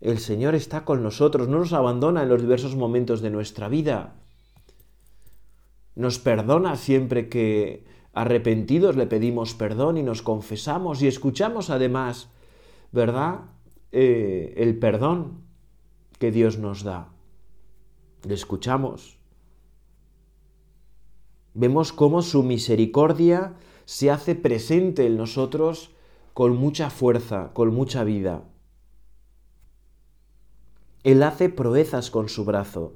El 0.00 0.18
Señor 0.18 0.54
está 0.54 0.84
con 0.84 1.02
nosotros, 1.02 1.48
no 1.48 1.58
nos 1.58 1.72
abandona 1.72 2.22
en 2.22 2.28
los 2.28 2.40
diversos 2.40 2.74
momentos 2.74 3.20
de 3.20 3.30
nuestra 3.30 3.68
vida. 3.68 4.14
Nos 5.94 6.18
perdona 6.18 6.76
siempre 6.76 7.28
que 7.28 7.84
arrepentidos 8.12 8.96
le 8.96 9.06
pedimos 9.06 9.54
perdón 9.54 9.96
y 9.98 10.02
nos 10.02 10.22
confesamos 10.22 11.02
y 11.02 11.06
escuchamos 11.06 11.70
además, 11.70 12.30
¿verdad? 12.92 13.40
Eh, 13.92 14.54
el 14.56 14.78
perdón 14.78 15.42
que 16.18 16.30
Dios 16.30 16.58
nos 16.58 16.82
da. 16.82 17.12
Le 18.24 18.34
escuchamos. 18.34 19.18
Vemos 21.54 21.92
cómo 21.92 22.22
su 22.22 22.42
misericordia 22.42 23.54
se 23.84 24.10
hace 24.10 24.34
presente 24.34 25.06
en 25.06 25.16
nosotros 25.16 25.90
con 26.34 26.56
mucha 26.56 26.90
fuerza, 26.90 27.52
con 27.52 27.74
mucha 27.74 28.04
vida. 28.04 28.44
Él 31.02 31.22
hace 31.22 31.48
proezas 31.48 32.10
con 32.10 32.28
su 32.28 32.44
brazo. 32.44 32.94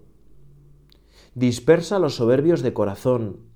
Dispersa 1.34 1.98
los 1.98 2.14
soberbios 2.14 2.62
de 2.62 2.74
corazón. 2.74 3.53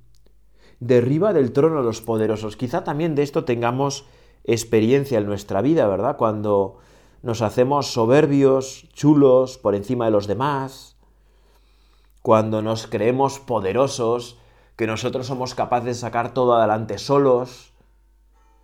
Derriba 0.80 1.32
del 1.32 1.52
trono 1.52 1.80
a 1.80 1.82
los 1.82 2.00
poderosos. 2.00 2.56
Quizá 2.56 2.84
también 2.84 3.14
de 3.14 3.22
esto 3.22 3.44
tengamos 3.44 4.06
experiencia 4.44 5.18
en 5.18 5.26
nuestra 5.26 5.62
vida, 5.62 5.86
¿verdad? 5.86 6.16
Cuando 6.16 6.78
nos 7.22 7.42
hacemos 7.42 7.92
soberbios, 7.92 8.88
chulos, 8.92 9.58
por 9.58 9.74
encima 9.74 10.04
de 10.04 10.12
los 10.12 10.26
demás. 10.26 10.96
Cuando 12.22 12.62
nos 12.62 12.86
creemos 12.86 13.40
poderosos, 13.40 14.38
que 14.76 14.86
nosotros 14.86 15.26
somos 15.26 15.56
capaces 15.56 15.86
de 15.86 15.94
sacar 15.94 16.32
todo 16.32 16.54
adelante 16.54 16.98
solos. 16.98 17.72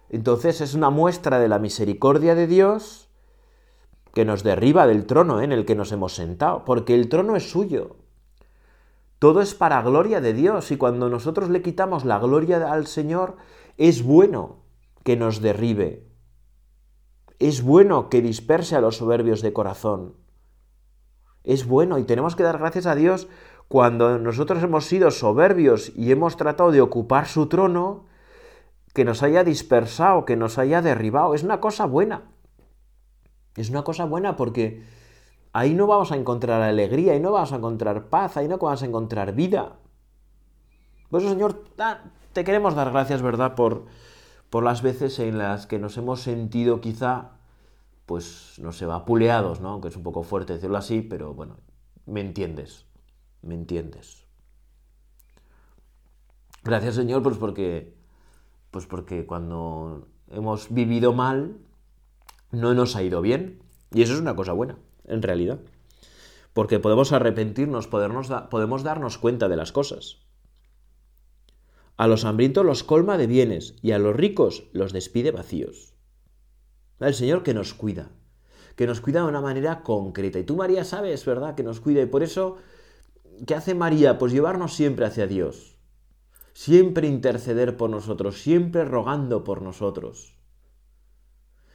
Entonces 0.08 0.60
es 0.60 0.74
una 0.74 0.90
muestra 0.90 1.40
de 1.40 1.48
la 1.48 1.58
misericordia 1.58 2.36
de 2.36 2.46
Dios 2.46 3.08
que 4.14 4.24
nos 4.24 4.44
derriba 4.44 4.86
del 4.86 5.06
trono 5.06 5.40
en 5.40 5.50
el 5.50 5.64
que 5.64 5.74
nos 5.74 5.90
hemos 5.90 6.14
sentado, 6.14 6.64
porque 6.64 6.94
el 6.94 7.08
trono 7.08 7.34
es 7.34 7.50
suyo. 7.50 7.96
Todo 9.24 9.40
es 9.40 9.54
para 9.54 9.80
gloria 9.80 10.20
de 10.20 10.34
Dios 10.34 10.70
y 10.70 10.76
cuando 10.76 11.08
nosotros 11.08 11.48
le 11.48 11.62
quitamos 11.62 12.04
la 12.04 12.18
gloria 12.18 12.70
al 12.70 12.86
Señor, 12.86 13.38
es 13.78 14.02
bueno 14.02 14.66
que 15.02 15.16
nos 15.16 15.40
derribe. 15.40 16.06
Es 17.38 17.62
bueno 17.62 18.10
que 18.10 18.20
disperse 18.20 18.76
a 18.76 18.82
los 18.82 18.98
soberbios 18.98 19.40
de 19.40 19.54
corazón. 19.54 20.16
Es 21.42 21.66
bueno 21.66 21.98
y 21.98 22.04
tenemos 22.04 22.36
que 22.36 22.42
dar 22.42 22.58
gracias 22.58 22.84
a 22.84 22.94
Dios 22.94 23.26
cuando 23.66 24.18
nosotros 24.18 24.62
hemos 24.62 24.84
sido 24.84 25.10
soberbios 25.10 25.90
y 25.96 26.12
hemos 26.12 26.36
tratado 26.36 26.70
de 26.70 26.82
ocupar 26.82 27.26
su 27.26 27.46
trono, 27.46 28.04
que 28.92 29.06
nos 29.06 29.22
haya 29.22 29.42
dispersado, 29.42 30.26
que 30.26 30.36
nos 30.36 30.58
haya 30.58 30.82
derribado. 30.82 31.34
Es 31.34 31.42
una 31.42 31.62
cosa 31.62 31.86
buena. 31.86 32.24
Es 33.56 33.70
una 33.70 33.84
cosa 33.84 34.04
buena 34.04 34.36
porque 34.36 34.82
ahí 35.54 35.72
no 35.72 35.86
vamos 35.86 36.12
a 36.12 36.16
encontrar 36.16 36.60
alegría, 36.60 37.12
ahí 37.12 37.20
no 37.20 37.32
vamos 37.32 37.52
a 37.52 37.56
encontrar 37.56 38.10
paz, 38.10 38.36
ahí 38.36 38.48
no 38.48 38.58
vamos 38.58 38.82
a 38.82 38.86
encontrar 38.86 39.34
vida. 39.34 39.78
Por 41.08 41.22
eso, 41.22 41.30
Señor, 41.30 41.64
te 42.32 42.44
queremos 42.44 42.74
dar 42.74 42.90
gracias, 42.90 43.22
¿verdad?, 43.22 43.54
por, 43.54 43.86
por 44.50 44.64
las 44.64 44.82
veces 44.82 45.18
en 45.20 45.38
las 45.38 45.66
que 45.66 45.78
nos 45.78 45.96
hemos 45.96 46.20
sentido 46.20 46.80
quizá, 46.80 47.38
pues, 48.04 48.58
no 48.58 48.72
sé, 48.72 48.84
vapuleados, 48.84 49.60
¿no? 49.60 49.70
Aunque 49.70 49.88
es 49.88 49.96
un 49.96 50.02
poco 50.02 50.24
fuerte 50.24 50.54
decirlo 50.54 50.76
así, 50.76 51.02
pero 51.02 51.34
bueno, 51.34 51.56
me 52.04 52.20
entiendes, 52.20 52.86
me 53.40 53.54
entiendes. 53.54 54.26
Gracias, 56.64 56.96
Señor, 56.96 57.22
pues 57.22 57.36
porque, 57.36 57.94
pues 58.72 58.86
porque 58.86 59.24
cuando 59.24 60.08
hemos 60.32 60.74
vivido 60.74 61.12
mal, 61.12 61.58
no 62.50 62.74
nos 62.74 62.96
ha 62.96 63.04
ido 63.04 63.20
bien. 63.20 63.62
Y 63.92 64.02
eso 64.02 64.14
es 64.14 64.20
una 64.20 64.34
cosa 64.34 64.52
buena, 64.52 64.78
en 65.06 65.22
realidad. 65.22 65.60
Porque 66.52 66.78
podemos 66.78 67.12
arrepentirnos, 67.12 67.88
podemos 67.88 68.82
darnos 68.82 69.18
cuenta 69.18 69.48
de 69.48 69.56
las 69.56 69.72
cosas. 69.72 70.18
A 71.96 72.06
los 72.08 72.24
hambrientos 72.24 72.64
los 72.64 72.82
colma 72.82 73.18
de 73.18 73.26
bienes 73.26 73.76
y 73.82 73.92
a 73.92 73.98
los 73.98 74.14
ricos 74.16 74.64
los 74.72 74.92
despide 74.92 75.30
vacíos. 75.30 75.94
El 77.00 77.14
Señor 77.14 77.42
que 77.42 77.54
nos 77.54 77.74
cuida, 77.74 78.10
que 78.76 78.86
nos 78.86 79.00
cuida 79.00 79.22
de 79.22 79.28
una 79.28 79.40
manera 79.40 79.82
concreta. 79.82 80.38
Y 80.38 80.44
tú, 80.44 80.56
María, 80.56 80.84
sabes, 80.84 81.24
¿verdad? 81.24 81.54
Que 81.54 81.62
nos 81.62 81.80
cuida. 81.80 82.02
Y 82.02 82.06
por 82.06 82.22
eso, 82.22 82.56
¿qué 83.46 83.54
hace 83.54 83.74
María? 83.74 84.18
Pues 84.18 84.32
llevarnos 84.32 84.74
siempre 84.74 85.06
hacia 85.06 85.26
Dios. 85.26 85.76
Siempre 86.52 87.08
interceder 87.08 87.76
por 87.76 87.90
nosotros, 87.90 88.40
siempre 88.40 88.84
rogando 88.84 89.42
por 89.42 89.60
nosotros 89.60 90.33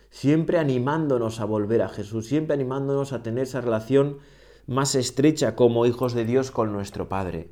siempre 0.09 0.57
animándonos 0.57 1.39
a 1.39 1.45
volver 1.45 1.81
a 1.81 1.89
Jesús, 1.89 2.27
siempre 2.27 2.53
animándonos 2.53 3.13
a 3.13 3.23
tener 3.23 3.43
esa 3.43 3.61
relación 3.61 4.17
más 4.67 4.95
estrecha 4.95 5.55
como 5.55 5.85
hijos 5.85 6.13
de 6.13 6.25
Dios 6.25 6.51
con 6.51 6.71
nuestro 6.71 7.09
Padre. 7.09 7.51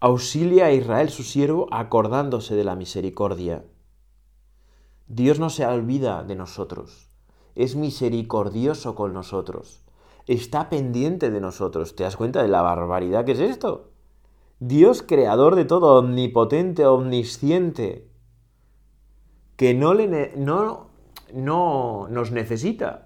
Auxilia 0.00 0.66
a 0.66 0.72
Israel 0.72 1.10
su 1.10 1.22
siervo 1.22 1.68
acordándose 1.70 2.54
de 2.54 2.64
la 2.64 2.74
misericordia. 2.74 3.64
Dios 5.08 5.38
no 5.38 5.50
se 5.50 5.66
olvida 5.66 6.24
de 6.24 6.36
nosotros, 6.36 7.10
es 7.54 7.76
misericordioso 7.76 8.94
con 8.94 9.12
nosotros, 9.12 9.84
está 10.26 10.68
pendiente 10.68 11.30
de 11.30 11.40
nosotros. 11.40 11.96
¿Te 11.96 12.04
das 12.04 12.16
cuenta 12.16 12.42
de 12.42 12.48
la 12.48 12.62
barbaridad 12.62 13.24
que 13.24 13.32
es 13.32 13.40
esto? 13.40 13.90
Dios 14.58 15.02
creador 15.02 15.56
de 15.56 15.64
todo, 15.64 15.98
omnipotente, 15.98 16.86
omnisciente, 16.86 18.09
que 19.60 19.74
no, 19.74 19.92
le, 19.92 20.32
no, 20.38 20.86
no 21.34 22.08
nos 22.08 22.32
necesita, 22.32 23.04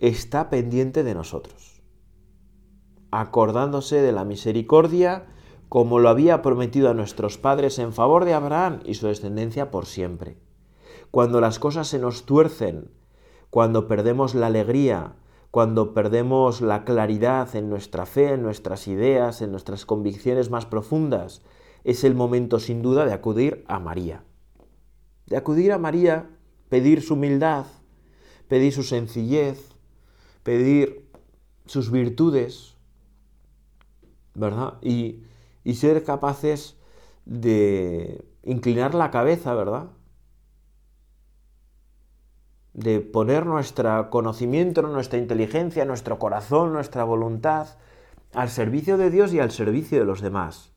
está 0.00 0.50
pendiente 0.50 1.02
de 1.02 1.14
nosotros, 1.14 1.80
acordándose 3.10 4.02
de 4.02 4.12
la 4.12 4.26
misericordia 4.26 5.28
como 5.70 5.98
lo 5.98 6.10
había 6.10 6.42
prometido 6.42 6.90
a 6.90 6.92
nuestros 6.92 7.38
padres 7.38 7.78
en 7.78 7.94
favor 7.94 8.26
de 8.26 8.34
Abraham 8.34 8.80
y 8.84 8.92
su 8.92 9.06
descendencia 9.06 9.70
por 9.70 9.86
siempre. 9.86 10.36
Cuando 11.10 11.40
las 11.40 11.58
cosas 11.58 11.88
se 11.88 11.98
nos 11.98 12.26
tuercen, 12.26 12.90
cuando 13.48 13.88
perdemos 13.88 14.34
la 14.34 14.48
alegría, 14.48 15.16
cuando 15.50 15.94
perdemos 15.94 16.60
la 16.60 16.84
claridad 16.84 17.56
en 17.56 17.70
nuestra 17.70 18.04
fe, 18.04 18.34
en 18.34 18.42
nuestras 18.42 18.88
ideas, 18.88 19.40
en 19.40 19.52
nuestras 19.52 19.86
convicciones 19.86 20.50
más 20.50 20.66
profundas, 20.66 21.40
es 21.82 22.04
el 22.04 22.14
momento 22.14 22.60
sin 22.60 22.82
duda 22.82 23.06
de 23.06 23.14
acudir 23.14 23.64
a 23.68 23.80
María 23.80 24.22
de 25.26 25.36
acudir 25.36 25.72
a 25.72 25.78
María, 25.78 26.28
pedir 26.68 27.02
su 27.02 27.14
humildad, 27.14 27.66
pedir 28.48 28.72
su 28.72 28.82
sencillez, 28.82 29.72
pedir 30.42 31.08
sus 31.66 31.90
virtudes, 31.90 32.76
¿verdad? 34.34 34.74
Y, 34.82 35.24
y 35.64 35.74
ser 35.74 36.04
capaces 36.04 36.76
de 37.24 38.24
inclinar 38.44 38.94
la 38.94 39.10
cabeza, 39.10 39.54
¿verdad? 39.54 39.90
De 42.72 43.00
poner 43.00 43.46
nuestro 43.46 44.10
conocimiento, 44.10 44.82
nuestra 44.82 45.18
inteligencia, 45.18 45.84
nuestro 45.84 46.18
corazón, 46.18 46.72
nuestra 46.72 47.04
voluntad 47.04 47.78
al 48.32 48.50
servicio 48.50 48.96
de 48.98 49.10
Dios 49.10 49.32
y 49.32 49.40
al 49.40 49.50
servicio 49.50 49.98
de 49.98 50.04
los 50.04 50.20
demás 50.20 50.75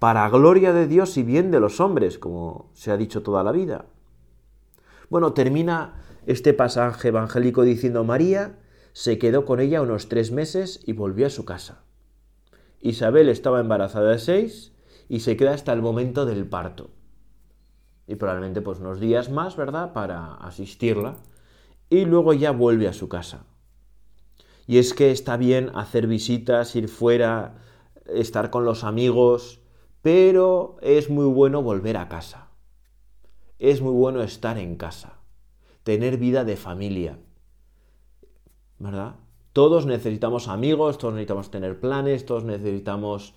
para 0.00 0.28
gloria 0.30 0.72
de 0.72 0.88
Dios 0.88 1.18
y 1.18 1.22
bien 1.22 1.50
de 1.50 1.60
los 1.60 1.78
hombres, 1.78 2.18
como 2.18 2.70
se 2.72 2.90
ha 2.90 2.96
dicho 2.96 3.22
toda 3.22 3.44
la 3.44 3.52
vida. 3.52 3.84
Bueno, 5.10 5.34
termina 5.34 6.02
este 6.26 6.54
pasaje 6.54 7.08
evangélico 7.08 7.62
diciendo 7.62 8.02
María 8.02 8.58
se 8.94 9.18
quedó 9.18 9.44
con 9.44 9.60
ella 9.60 9.82
unos 9.82 10.08
tres 10.08 10.32
meses 10.32 10.80
y 10.86 10.94
volvió 10.94 11.26
a 11.26 11.30
su 11.30 11.44
casa. 11.44 11.84
Isabel 12.80 13.28
estaba 13.28 13.60
embarazada 13.60 14.12
de 14.12 14.18
seis 14.18 14.72
y 15.10 15.20
se 15.20 15.36
queda 15.36 15.52
hasta 15.52 15.74
el 15.74 15.82
momento 15.82 16.24
del 16.24 16.46
parto. 16.46 16.90
Y 18.06 18.14
probablemente 18.14 18.62
pues 18.62 18.78
unos 18.78 19.00
días 19.00 19.30
más, 19.30 19.54
¿verdad?, 19.56 19.92
para 19.92 20.34
asistirla. 20.36 21.16
Y 21.90 22.06
luego 22.06 22.32
ya 22.32 22.52
vuelve 22.52 22.88
a 22.88 22.94
su 22.94 23.10
casa. 23.10 23.44
Y 24.66 24.78
es 24.78 24.94
que 24.94 25.10
está 25.10 25.36
bien 25.36 25.70
hacer 25.74 26.06
visitas, 26.06 26.74
ir 26.74 26.88
fuera, 26.88 27.58
estar 28.06 28.50
con 28.50 28.64
los 28.64 28.82
amigos, 28.82 29.59
pero 30.02 30.76
es 30.80 31.10
muy 31.10 31.26
bueno 31.26 31.62
volver 31.62 31.96
a 31.96 32.08
casa. 32.08 32.48
Es 33.58 33.82
muy 33.82 33.92
bueno 33.92 34.22
estar 34.22 34.56
en 34.58 34.76
casa, 34.76 35.18
tener 35.82 36.16
vida 36.16 36.44
de 36.44 36.56
familia. 36.56 37.18
¿Verdad? 38.78 39.16
Todos 39.52 39.84
necesitamos 39.84 40.48
amigos, 40.48 40.96
todos 40.96 41.14
necesitamos 41.14 41.50
tener 41.50 41.80
planes, 41.80 42.24
todos 42.24 42.44
necesitamos 42.44 43.34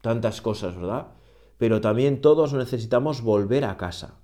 tantas 0.00 0.40
cosas, 0.40 0.76
¿verdad? 0.76 1.08
Pero 1.58 1.80
también 1.80 2.20
todos 2.20 2.54
necesitamos 2.54 3.20
volver 3.20 3.64
a 3.64 3.76
casa. 3.76 4.14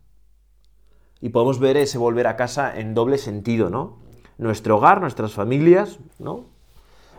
Y 1.21 1.31
podemos 1.31 1.59
ver 1.59 1.77
ese 1.77 1.99
volver 1.99 2.27
a 2.27 2.37
casa 2.37 2.79
en 2.79 2.95
doble 2.95 3.19
sentido, 3.19 3.71
¿no? 3.71 3.99
Nuestro 4.39 4.77
hogar, 4.77 5.01
nuestras 5.01 5.33
familias, 5.33 5.99
¿no? 6.19 6.47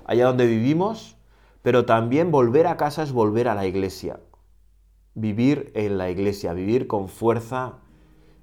Allá 0.06 0.28
donde 0.28 0.48
vivimos, 0.48 1.15
pero 1.66 1.84
también 1.84 2.30
volver 2.30 2.68
a 2.68 2.78
casa 2.78 3.02
es 3.02 3.12
volver 3.12 3.48
a 3.48 3.56
la 3.56 3.66
iglesia. 3.66 4.20
Vivir 5.16 5.72
en 5.74 5.98
la 5.98 6.12
iglesia, 6.12 6.54
vivir 6.54 6.86
con 6.86 7.10
fuerza 7.10 7.80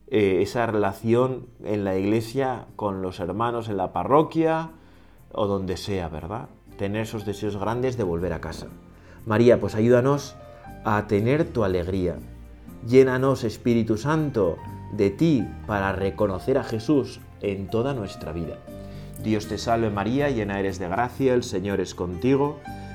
eh, 0.08 0.42
esa 0.42 0.66
relación 0.66 1.46
en 1.62 1.84
la 1.84 1.96
iglesia 1.96 2.66
con 2.74 3.00
los 3.00 3.20
hermanos 3.20 3.68
en 3.68 3.76
la 3.76 3.92
parroquia 3.92 4.72
o 5.30 5.46
donde 5.46 5.76
sea, 5.76 6.08
¿verdad? 6.08 6.48
Tener 6.78 7.02
esos 7.02 7.24
deseos 7.24 7.56
grandes 7.56 7.96
de 7.96 8.02
volver 8.02 8.32
a 8.32 8.40
casa. 8.40 8.66
María, 9.24 9.60
pues 9.60 9.76
ayúdanos 9.76 10.34
a 10.84 11.06
tener 11.06 11.44
tu 11.44 11.62
alegría. 11.62 12.16
Llénanos, 12.88 13.44
Espíritu 13.44 13.98
Santo, 13.98 14.56
de 14.94 15.10
ti 15.10 15.46
para 15.68 15.92
reconocer 15.92 16.58
a 16.58 16.64
Jesús 16.64 17.20
en 17.40 17.68
toda 17.68 17.94
nuestra 17.94 18.32
vida. 18.32 18.58
Dios 19.22 19.46
te 19.46 19.58
salve 19.58 19.90
María, 19.90 20.28
llena 20.28 20.58
eres 20.58 20.80
de 20.80 20.88
gracia, 20.88 21.34
el 21.34 21.44
Señor 21.44 21.80
es 21.80 21.94
contigo. 21.94 22.58